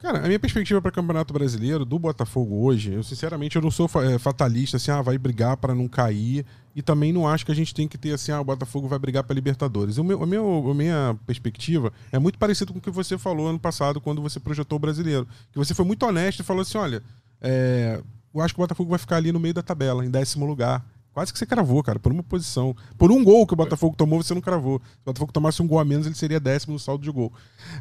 [0.00, 3.90] Cara, a minha perspectiva para Campeonato Brasileiro do Botafogo hoje, eu sinceramente eu não sou
[4.00, 6.46] é, fatalista, assim, ah, vai brigar para não cair.
[6.74, 8.96] E também não acho que a gente tem que ter assim, ah, o Botafogo vai
[8.96, 9.98] brigar para Libertadores.
[9.98, 13.48] O meu, a, meu, a minha perspectiva é muito parecido com o que você falou
[13.48, 15.26] ano passado, quando você projetou o brasileiro.
[15.50, 17.02] Que você foi muito honesto e falou assim: olha,
[17.40, 18.00] é,
[18.32, 20.86] eu acho que o Botafogo vai ficar ali no meio da tabela, em décimo lugar.
[21.18, 22.76] Quase que você cravou, cara, por uma posição.
[22.96, 24.78] Por um gol que o Botafogo tomou, você não cravou.
[24.78, 27.32] Se o Botafogo tomasse um gol a menos, ele seria décimo no saldo de gol.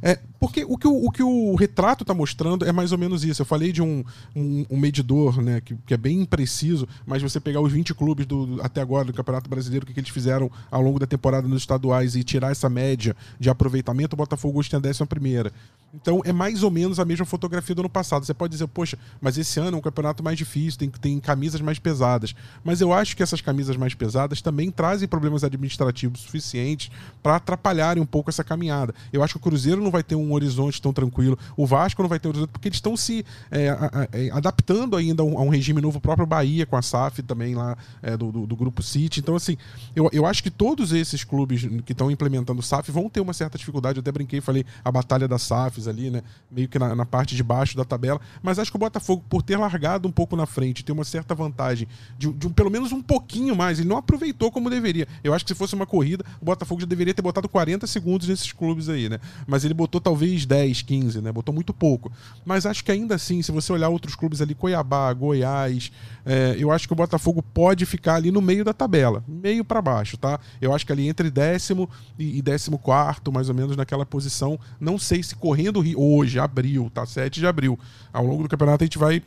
[0.02, 3.24] É, porque o que o, o que o retrato está mostrando é mais ou menos
[3.24, 3.44] isso.
[3.44, 4.04] Eu falei de um,
[4.36, 8.26] um, um medidor, né, que, que, é bem impreciso, mas você pegar os 20 clubes
[8.26, 11.48] do, até agora do Campeonato Brasileiro, o que, que eles fizeram ao longo da temporada
[11.48, 15.54] nos estaduais e tirar essa média de aproveitamento, o Botafogo hoje tem a décima primeira.
[15.94, 18.26] Então é mais ou menos a mesma fotografia do ano passado.
[18.26, 21.62] Você pode dizer, poxa, mas esse ano é um campeonato mais difícil, tem, tem camisas
[21.62, 22.36] mais pesadas.
[22.64, 26.92] Mas eu acho que essas camisas mais pesadas também trazem problemas administrativos suficientes
[27.24, 28.94] para atrapalharem um pouco essa caminhada.
[29.14, 32.10] Eu acho que o Cruzeiro não vai ter um horizonte tão tranquilo, o Vasco não
[32.10, 35.26] vai ter um horizonte, porque eles estão se é, a, a, é, adaptando ainda a
[35.26, 38.56] um, regime novo, o próprio Bahia com a SAF também lá é, do, do, do,
[38.56, 39.20] Grupo City.
[39.20, 39.58] Então, assim,
[39.96, 43.34] eu, eu acho que todos esses clubes que estão implementando o SAF vão ter uma
[43.34, 43.98] certa dificuldade.
[43.98, 45.42] Eu até brinquei, falei a batalha das
[45.78, 46.24] SAFs ali, né?
[46.52, 48.20] Meio que na, na parte de baixo da tabela.
[48.42, 51.36] Mas acho que o Botafogo, por ter largado um pouco na frente, ter uma certa
[51.36, 53.80] vantagem de, de um, pelo menos um pouquinho mais.
[53.80, 55.08] Ele não aproveitou como deveria.
[55.24, 58.28] Eu acho que se fosse uma corrida, o Botafogo já deveria ter botado 40 segundos
[58.28, 59.20] nesses clubes aí, né?
[59.46, 61.32] Mas ele botou talvez 10, 15, né?
[61.32, 62.12] Botou muito pouco.
[62.46, 65.92] Mas acho que ainda assim, se você olhar outros clubes ali, Cuiabá, Goiás,
[66.26, 69.82] é, eu acho que o Botafogo pode ficar ali no meio da tabela, meio para
[69.82, 70.40] baixo, tá?
[70.62, 74.60] Eu acho que ali entre décimo e, e décimo quarto, mais ou menos naquela posição.
[74.80, 77.06] Não sei se correndo hoje, abril, tá?
[77.06, 77.80] 7 de abril.
[78.12, 79.22] Ao longo do campeonato a gente vai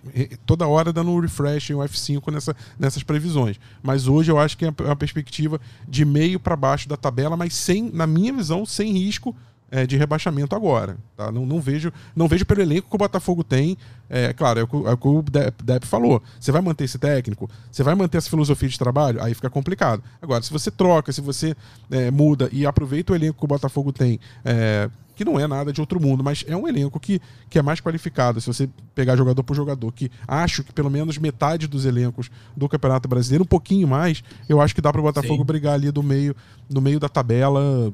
[0.46, 3.58] toda hora dando um refresh em um F5 nessa, nessas previsões.
[3.82, 7.54] Mas hoje eu acho que é uma perspectiva de meio para baixo da tabela, mas
[7.54, 9.34] sem, na minha visão, sem risco
[9.70, 10.96] é, de rebaixamento agora.
[11.16, 11.30] Tá?
[11.30, 13.76] Não, não, vejo, não vejo pelo elenco que o Botafogo tem.
[14.08, 16.22] É claro, é o, que, é o que o Depp falou.
[16.38, 17.48] Você vai manter esse técnico?
[17.70, 19.22] Você vai manter essa filosofia de trabalho?
[19.22, 20.02] Aí fica complicado.
[20.20, 21.54] Agora, se você troca, se você
[21.90, 24.90] é, muda e aproveita o elenco que o Botafogo tem, é,
[25.20, 27.78] que não é nada de outro mundo, mas é um elenco que, que é mais
[27.78, 28.40] qualificado.
[28.40, 32.66] Se você pegar jogador por jogador, que acho que pelo menos metade dos elencos do
[32.66, 35.44] Campeonato Brasileiro, um pouquinho mais, eu acho que dá para o Botafogo Sim.
[35.44, 36.34] brigar ali do meio,
[36.70, 37.92] no meio da tabela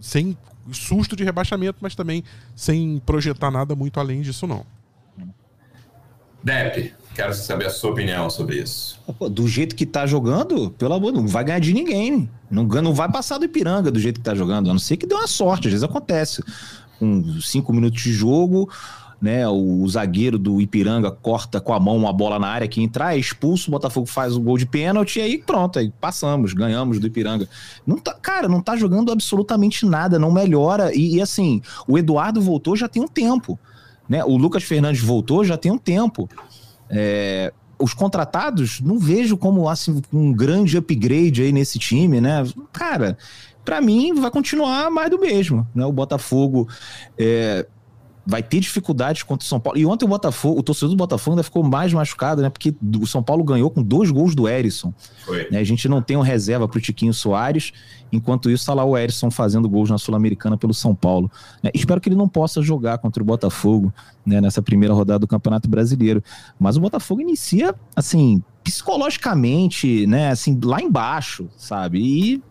[0.00, 0.38] sem
[0.70, 2.22] susto de rebaixamento, mas também
[2.54, 4.64] sem projetar nada muito além disso, não.
[6.44, 8.96] Depp, quero saber a sua opinião sobre isso.
[9.28, 12.30] do jeito que tá jogando, pelo amor, não vai ganhar de ninguém.
[12.48, 14.70] Não, não vai passar do Ipiranga do jeito que tá jogando.
[14.70, 16.44] A não ser que dê uma sorte, às vezes acontece.
[16.96, 18.70] Com cinco minutos de jogo,
[19.20, 19.48] né?
[19.48, 23.18] O, zagueiro do Ipiranga corta com a mão uma bola na área que entrar, é
[23.18, 27.08] expulso, o Botafogo faz o gol de pênalti e aí pronto, aí passamos, ganhamos do
[27.08, 27.48] Ipiranga.
[27.84, 30.94] Não tá, cara, não tá jogando absolutamente nada, não melhora.
[30.94, 33.58] E, e assim, o Eduardo voltou já tem um tempo,
[34.08, 34.24] né?
[34.24, 36.28] O Lucas Fernandes voltou já tem um tempo.
[36.90, 42.44] É, os contratados, não vejo como assim, um grande upgrade aí nesse time, né?
[42.72, 43.16] Cara,
[43.64, 45.84] para mim vai continuar mais do mesmo, né?
[45.84, 46.68] O Botafogo
[47.16, 47.66] é,
[48.28, 49.78] vai ter dificuldades contra o São Paulo.
[49.78, 52.50] E ontem o Botafogo, o torcedor do Botafogo ainda ficou mais machucado, né?
[52.50, 54.92] Porque o São Paulo ganhou com dois gols do Erisson.
[55.50, 55.58] Né?
[55.58, 57.72] A gente não tem um reserva pro Tiquinho Soares,
[58.12, 61.30] enquanto isso tá lá o Erisson fazendo gols na Sul-Americana pelo São Paulo.
[61.62, 61.70] Né?
[61.72, 63.90] Espero que ele não possa jogar contra o Botafogo
[64.26, 64.42] né?
[64.42, 66.22] nessa primeira rodada do Campeonato Brasileiro.
[66.60, 71.98] Mas o Botafogo inicia, assim, psicologicamente, né, assim, lá embaixo, sabe?
[71.98, 72.42] E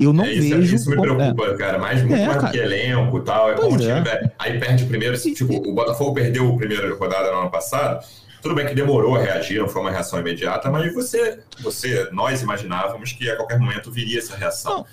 [0.00, 0.76] eu não é, isso, é- vejo.
[0.76, 1.56] Isso me preocupa, é.
[1.56, 1.78] cara.
[1.78, 2.52] Mais, muito é, mais cara.
[2.52, 3.50] que elenco e tal.
[3.50, 4.08] É pois como o time.
[4.08, 4.32] É.
[4.38, 5.14] Aí perde o primeiro.
[5.14, 8.04] E, tipo, o Botafogo perdeu a primeira rodada no ano passado.
[8.40, 12.42] Tudo bem que demorou a reagir, não foi uma reação imediata, mas você, você nós
[12.42, 14.78] imaginávamos que a qualquer momento viria essa reação.
[14.78, 14.86] Não.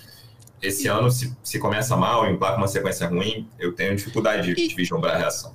[0.60, 4.68] Esse ano, se, se começa mal, emplaca uma sequência ruim, eu tenho dificuldade de, e,
[4.68, 5.54] de vislumbrar a reação.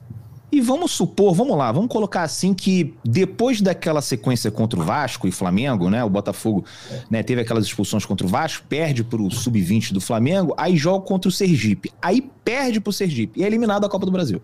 [0.51, 5.27] E vamos supor, vamos lá, vamos colocar assim que depois daquela sequência contra o Vasco
[5.27, 6.03] e Flamengo, né?
[6.03, 6.65] O Botafogo
[7.09, 11.05] né, teve aquelas expulsões contra o Vasco, perde para o sub-20 do Flamengo, aí joga
[11.05, 11.91] contra o Sergipe.
[12.01, 14.41] Aí perde para o Sergipe e é eliminado da Copa do Brasil.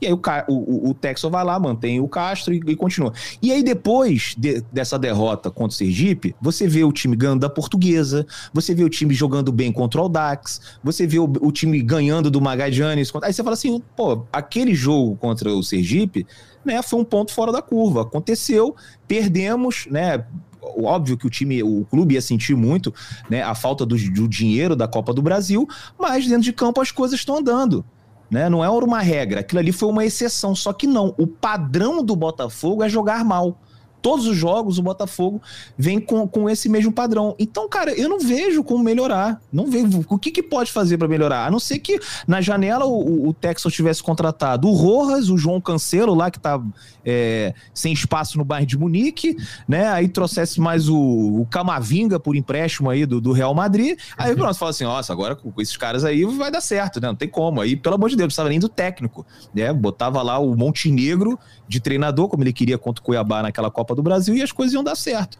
[0.00, 3.12] E aí o, o, o Texel vai lá, mantém o Castro e, e continua.
[3.40, 7.50] E aí depois de, dessa derrota contra o Sergipe, você vê o time ganhando da
[7.50, 11.80] Portuguesa, você vê o time jogando bem contra o Dax, você vê o, o time
[11.80, 13.12] ganhando do Magadianes.
[13.22, 16.26] Aí você fala assim, pô, aquele jogo contra o Sergipe,
[16.64, 18.02] né, foi um ponto fora da curva.
[18.02, 18.74] Aconteceu,
[19.06, 20.24] perdemos, né,
[20.60, 22.92] óbvio que o time, o clube ia sentir muito,
[23.28, 25.68] né, a falta do, do, dinheiro da Copa do Brasil,
[25.98, 27.84] mas dentro de campo as coisas estão andando
[28.30, 28.48] né?
[28.48, 30.54] Não é uma regra, aquilo ali foi uma exceção.
[30.54, 33.58] Só que não, o padrão do Botafogo é jogar mal
[34.04, 35.40] todos os jogos o Botafogo
[35.78, 37.34] vem com, com esse mesmo padrão.
[37.38, 39.40] Então, cara, eu não vejo como melhorar.
[39.50, 40.04] Não vejo.
[40.10, 41.46] O que, que pode fazer para melhorar?
[41.46, 41.98] A não ser que
[42.28, 46.60] na janela o, o Texas tivesse contratado o Rojas, o João Cancelo lá, que tá
[47.02, 49.88] é, sem espaço no bairro de Munique, né?
[49.88, 53.98] Aí trouxesse mais o, o Camavinga por empréstimo aí do, do Real Madrid.
[54.18, 57.08] Aí pronto, fala assim: nossa, agora com esses caras aí vai dar certo, né?
[57.08, 57.62] Não tem como.
[57.62, 59.24] Aí, pelo amor de Deus, não precisava nem do técnico.
[59.54, 59.72] Né?
[59.72, 64.02] Botava lá o Montenegro de treinador, como ele queria contra o Cuiabá naquela Copa do
[64.02, 65.38] Brasil, e as coisas iam dar certo.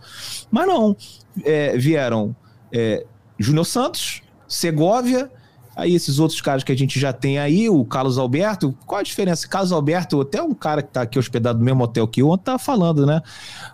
[0.51, 0.97] Mas não.
[1.45, 2.35] É, vieram
[2.73, 3.05] é,
[3.39, 5.31] Júnior Santos, Segovia,
[5.77, 8.77] aí esses outros caras que a gente já tem aí, o Carlos Alberto.
[8.87, 9.49] Qual a diferença?
[9.49, 12.45] Carlos Alberto, até um cara que tá aqui hospedado no mesmo hotel que eu, ontem
[12.45, 13.21] tá falando, né?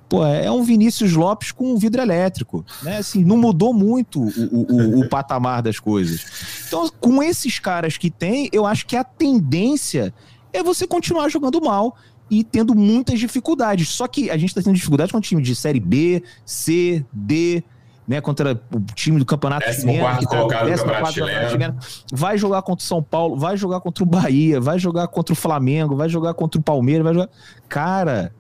[0.09, 2.99] Pô, é um Vinícius Lopes com um vidro elétrico, né?
[2.99, 6.65] Assim, não mudou muito o, o, o, patamar das coisas.
[6.67, 10.13] Então, com esses caras que tem, eu acho que a tendência
[10.53, 11.97] é você continuar jogando mal
[12.31, 13.89] e tendo muitas dificuldades.
[13.89, 17.63] Só que a gente está tendo dificuldade com o time de Série B, C, D,
[18.07, 20.05] né, contra o time do Campeonato décimo Chileno.
[20.05, 21.51] Quarto tá, colocado do Campeonato Chileno.
[21.51, 21.79] Chileno.
[22.13, 25.37] Vai jogar contra o São Paulo, vai jogar contra o Bahia, vai jogar contra o
[25.37, 27.31] Flamengo, vai jogar contra o Palmeiras, vai jogar...
[27.69, 28.33] Cara,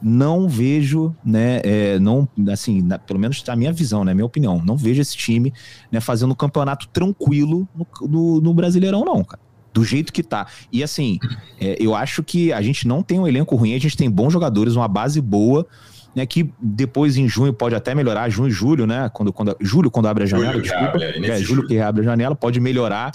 [0.00, 4.62] não vejo, né, é, não, assim, na, pelo menos na minha visão, né, minha opinião,
[4.64, 5.52] não vejo esse time,
[5.90, 9.47] né, fazendo um campeonato tranquilo no, no, no Brasileirão, não, cara
[9.78, 10.48] do jeito que tá.
[10.72, 11.18] E assim,
[11.60, 14.32] é, eu acho que a gente não tem um elenco ruim, a gente tem bons
[14.32, 15.66] jogadores, uma base boa.
[16.16, 19.08] Né, que depois em junho pode até melhorar, junho e julho, né?
[19.12, 20.96] Quando, quando, julho, quando abre a janela, julho desculpa.
[20.96, 23.12] Abre, é, é, julho que abre a janela, pode melhorar.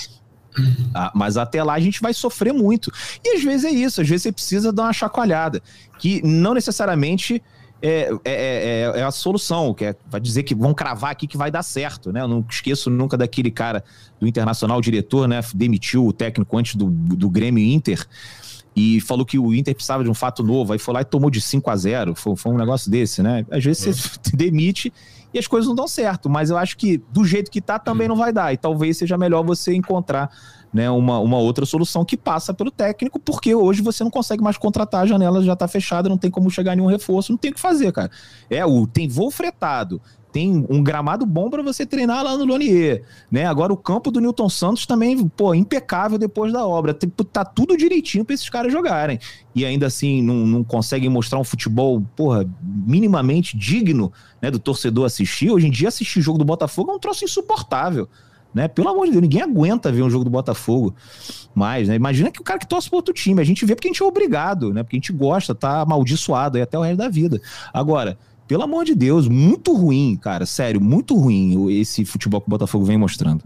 [0.93, 2.93] Ah, mas até lá a gente vai sofrer muito.
[3.26, 5.61] E às vezes é isso, às vezes você precisa dar uma chacoalhada.
[5.97, 7.41] Que não necessariamente
[7.86, 11.36] é, é, é, é, a solução, que é, vai dizer que vão cravar aqui que
[11.36, 12.21] vai dar certo, né?
[12.21, 13.84] Eu não esqueço nunca daquele cara
[14.21, 15.41] do Internacional, o diretor, né?
[15.53, 18.07] Demitiu o técnico antes do, do Grêmio Inter
[18.73, 21.29] e falou que o Inter precisava de um fato novo, aí foi lá e tomou
[21.29, 23.45] de 5 a 0 foi, foi um negócio desse, né?
[23.51, 24.31] Às vezes você é.
[24.34, 24.93] demite
[25.34, 28.07] e as coisas não dão certo, mas eu acho que do jeito que tá também
[28.07, 30.31] não vai dar, e talvez seja melhor você encontrar
[30.74, 34.57] né, uma, uma outra solução que passa pelo técnico, porque hoje você não consegue mais
[34.57, 37.53] contratar, a janela já está fechada, não tem como chegar nenhum reforço, não tem o
[37.53, 38.09] que fazer, cara.
[38.49, 40.01] É, o, tem voo fretado,
[40.34, 43.45] tem um gramado bom para você treinar lá no Lonier, né?
[43.45, 46.91] Agora o campo do Newton Santos também, pô, impecável depois da obra.
[47.32, 49.19] Tá tudo direitinho para esses caras jogarem.
[49.53, 54.11] E ainda assim não, não conseguem mostrar um futebol, porra, minimamente digno,
[54.41, 55.51] né, do torcedor assistir.
[55.51, 58.09] Hoje em dia assistir jogo do Botafogo é um troço insuportável.
[58.54, 58.68] Né?
[58.68, 60.95] Pelo amor de Deus, ninguém aguenta ver um jogo do Botafogo
[61.56, 61.95] mais, né?
[61.95, 64.04] Imagina que o cara que torce pro outro time, a gente vê porque a gente
[64.04, 64.84] é obrigado, né?
[64.84, 67.41] Porque a gente gosta, tá amaldiçoado aí até o resto da vida.
[67.74, 72.49] Agora, pelo amor de Deus, muito ruim, cara, sério, muito ruim esse futebol que o
[72.49, 73.43] Botafogo vem mostrando.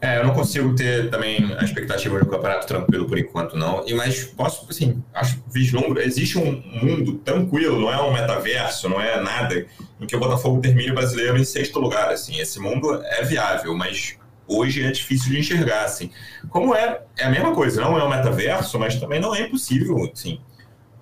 [0.00, 3.82] É, eu não consigo ter também a expectativa de um campeonato tranquilo por enquanto, não.
[3.86, 5.98] E mas posso, assim, acho vislumbro.
[6.00, 9.66] Existe um mundo tranquilo, não é um metaverso, não é nada,
[9.98, 12.10] em que o Botafogo termine o brasileiro em sexto lugar.
[12.10, 16.10] Assim, esse mundo é viável, mas hoje é difícil de enxergar, assim.
[16.50, 20.10] Como é, é a mesma coisa, não é um metaverso, mas também não é impossível,
[20.12, 20.40] assim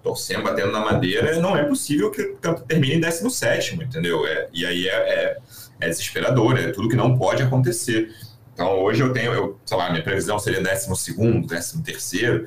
[0.03, 4.27] torcendo, batendo na madeira, não é possível que o campo termine em 17, entendeu?
[4.27, 5.39] É, e aí é, é,
[5.81, 8.13] é, desesperador, é tudo que não pode acontecer.
[8.53, 12.45] Então hoje eu tenho, eu, sei lá, minha previsão seria 12, 13,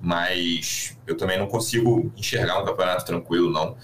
[0.00, 3.76] mas eu também não consigo enxergar um campeonato tranquilo, não.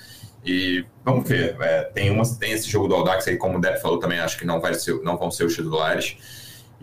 [0.45, 3.81] E vamos ver, é, tem, uma, tem esse jogo do Audax aí, como o Depp
[3.81, 6.19] falou também, acho que não, vai ser, não vão ser os titulares.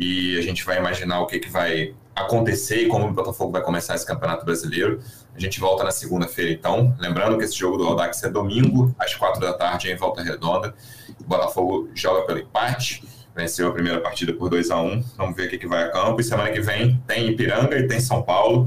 [0.02, 3.62] E a gente vai imaginar o que, que vai acontecer e como o Botafogo vai
[3.62, 5.00] começar esse campeonato brasileiro.
[5.36, 6.98] A gente volta na segunda-feira, então.
[7.00, 10.74] Lembrando que esse jogo do Audax é domingo, às quatro da tarde, em Volta Redonda.
[11.20, 13.04] O Botafogo joga pelo empate,
[13.36, 15.04] venceu a primeira partida por 2 a 1 um.
[15.18, 16.20] Vamos ver o que, que vai a campo.
[16.20, 18.66] E semana que vem tem Ipiranga e tem São Paulo.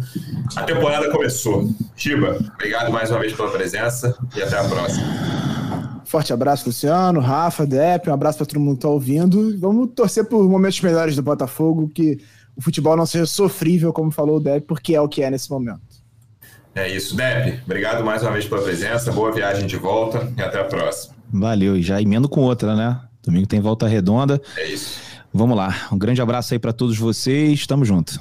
[0.54, 1.68] A temporada começou.
[1.96, 5.53] Chiba, obrigado mais uma vez pela presença e até a próxima.
[6.14, 9.58] Forte abraço, Luciano, Rafa, Depp, um abraço para todo mundo que está ouvindo.
[9.58, 12.20] Vamos torcer por momentos melhores do Botafogo, que
[12.54, 15.50] o futebol não seja sofrível, como falou o Depp, porque é o que é nesse
[15.50, 15.80] momento.
[16.72, 17.62] É isso, Depp.
[17.64, 19.10] Obrigado mais uma vez pela presença.
[19.10, 21.16] Boa viagem de volta e até a próxima.
[21.32, 23.00] Valeu, e já emendo com outra, né?
[23.24, 24.40] Domingo tem volta redonda.
[24.56, 25.00] É isso.
[25.32, 25.88] Vamos lá.
[25.90, 27.66] Um grande abraço aí para todos vocês.
[27.66, 28.20] Tamo junto.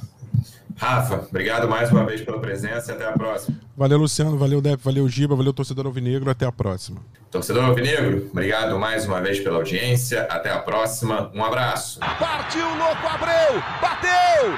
[0.76, 3.56] Rafa, obrigado mais uma vez pela presença e até a próxima.
[3.76, 7.00] Valeu, Luciano, valeu, Dep, valeu, Giba, valeu, torcedor Alvinegro, até a próxima.
[7.30, 12.00] Torcedor Alvinegro, obrigado mais uma vez pela audiência, até a próxima, um abraço.
[12.00, 14.54] Partiu, louco, Abreu, bateu!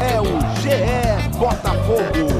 [0.00, 2.31] É o GE Botafogo.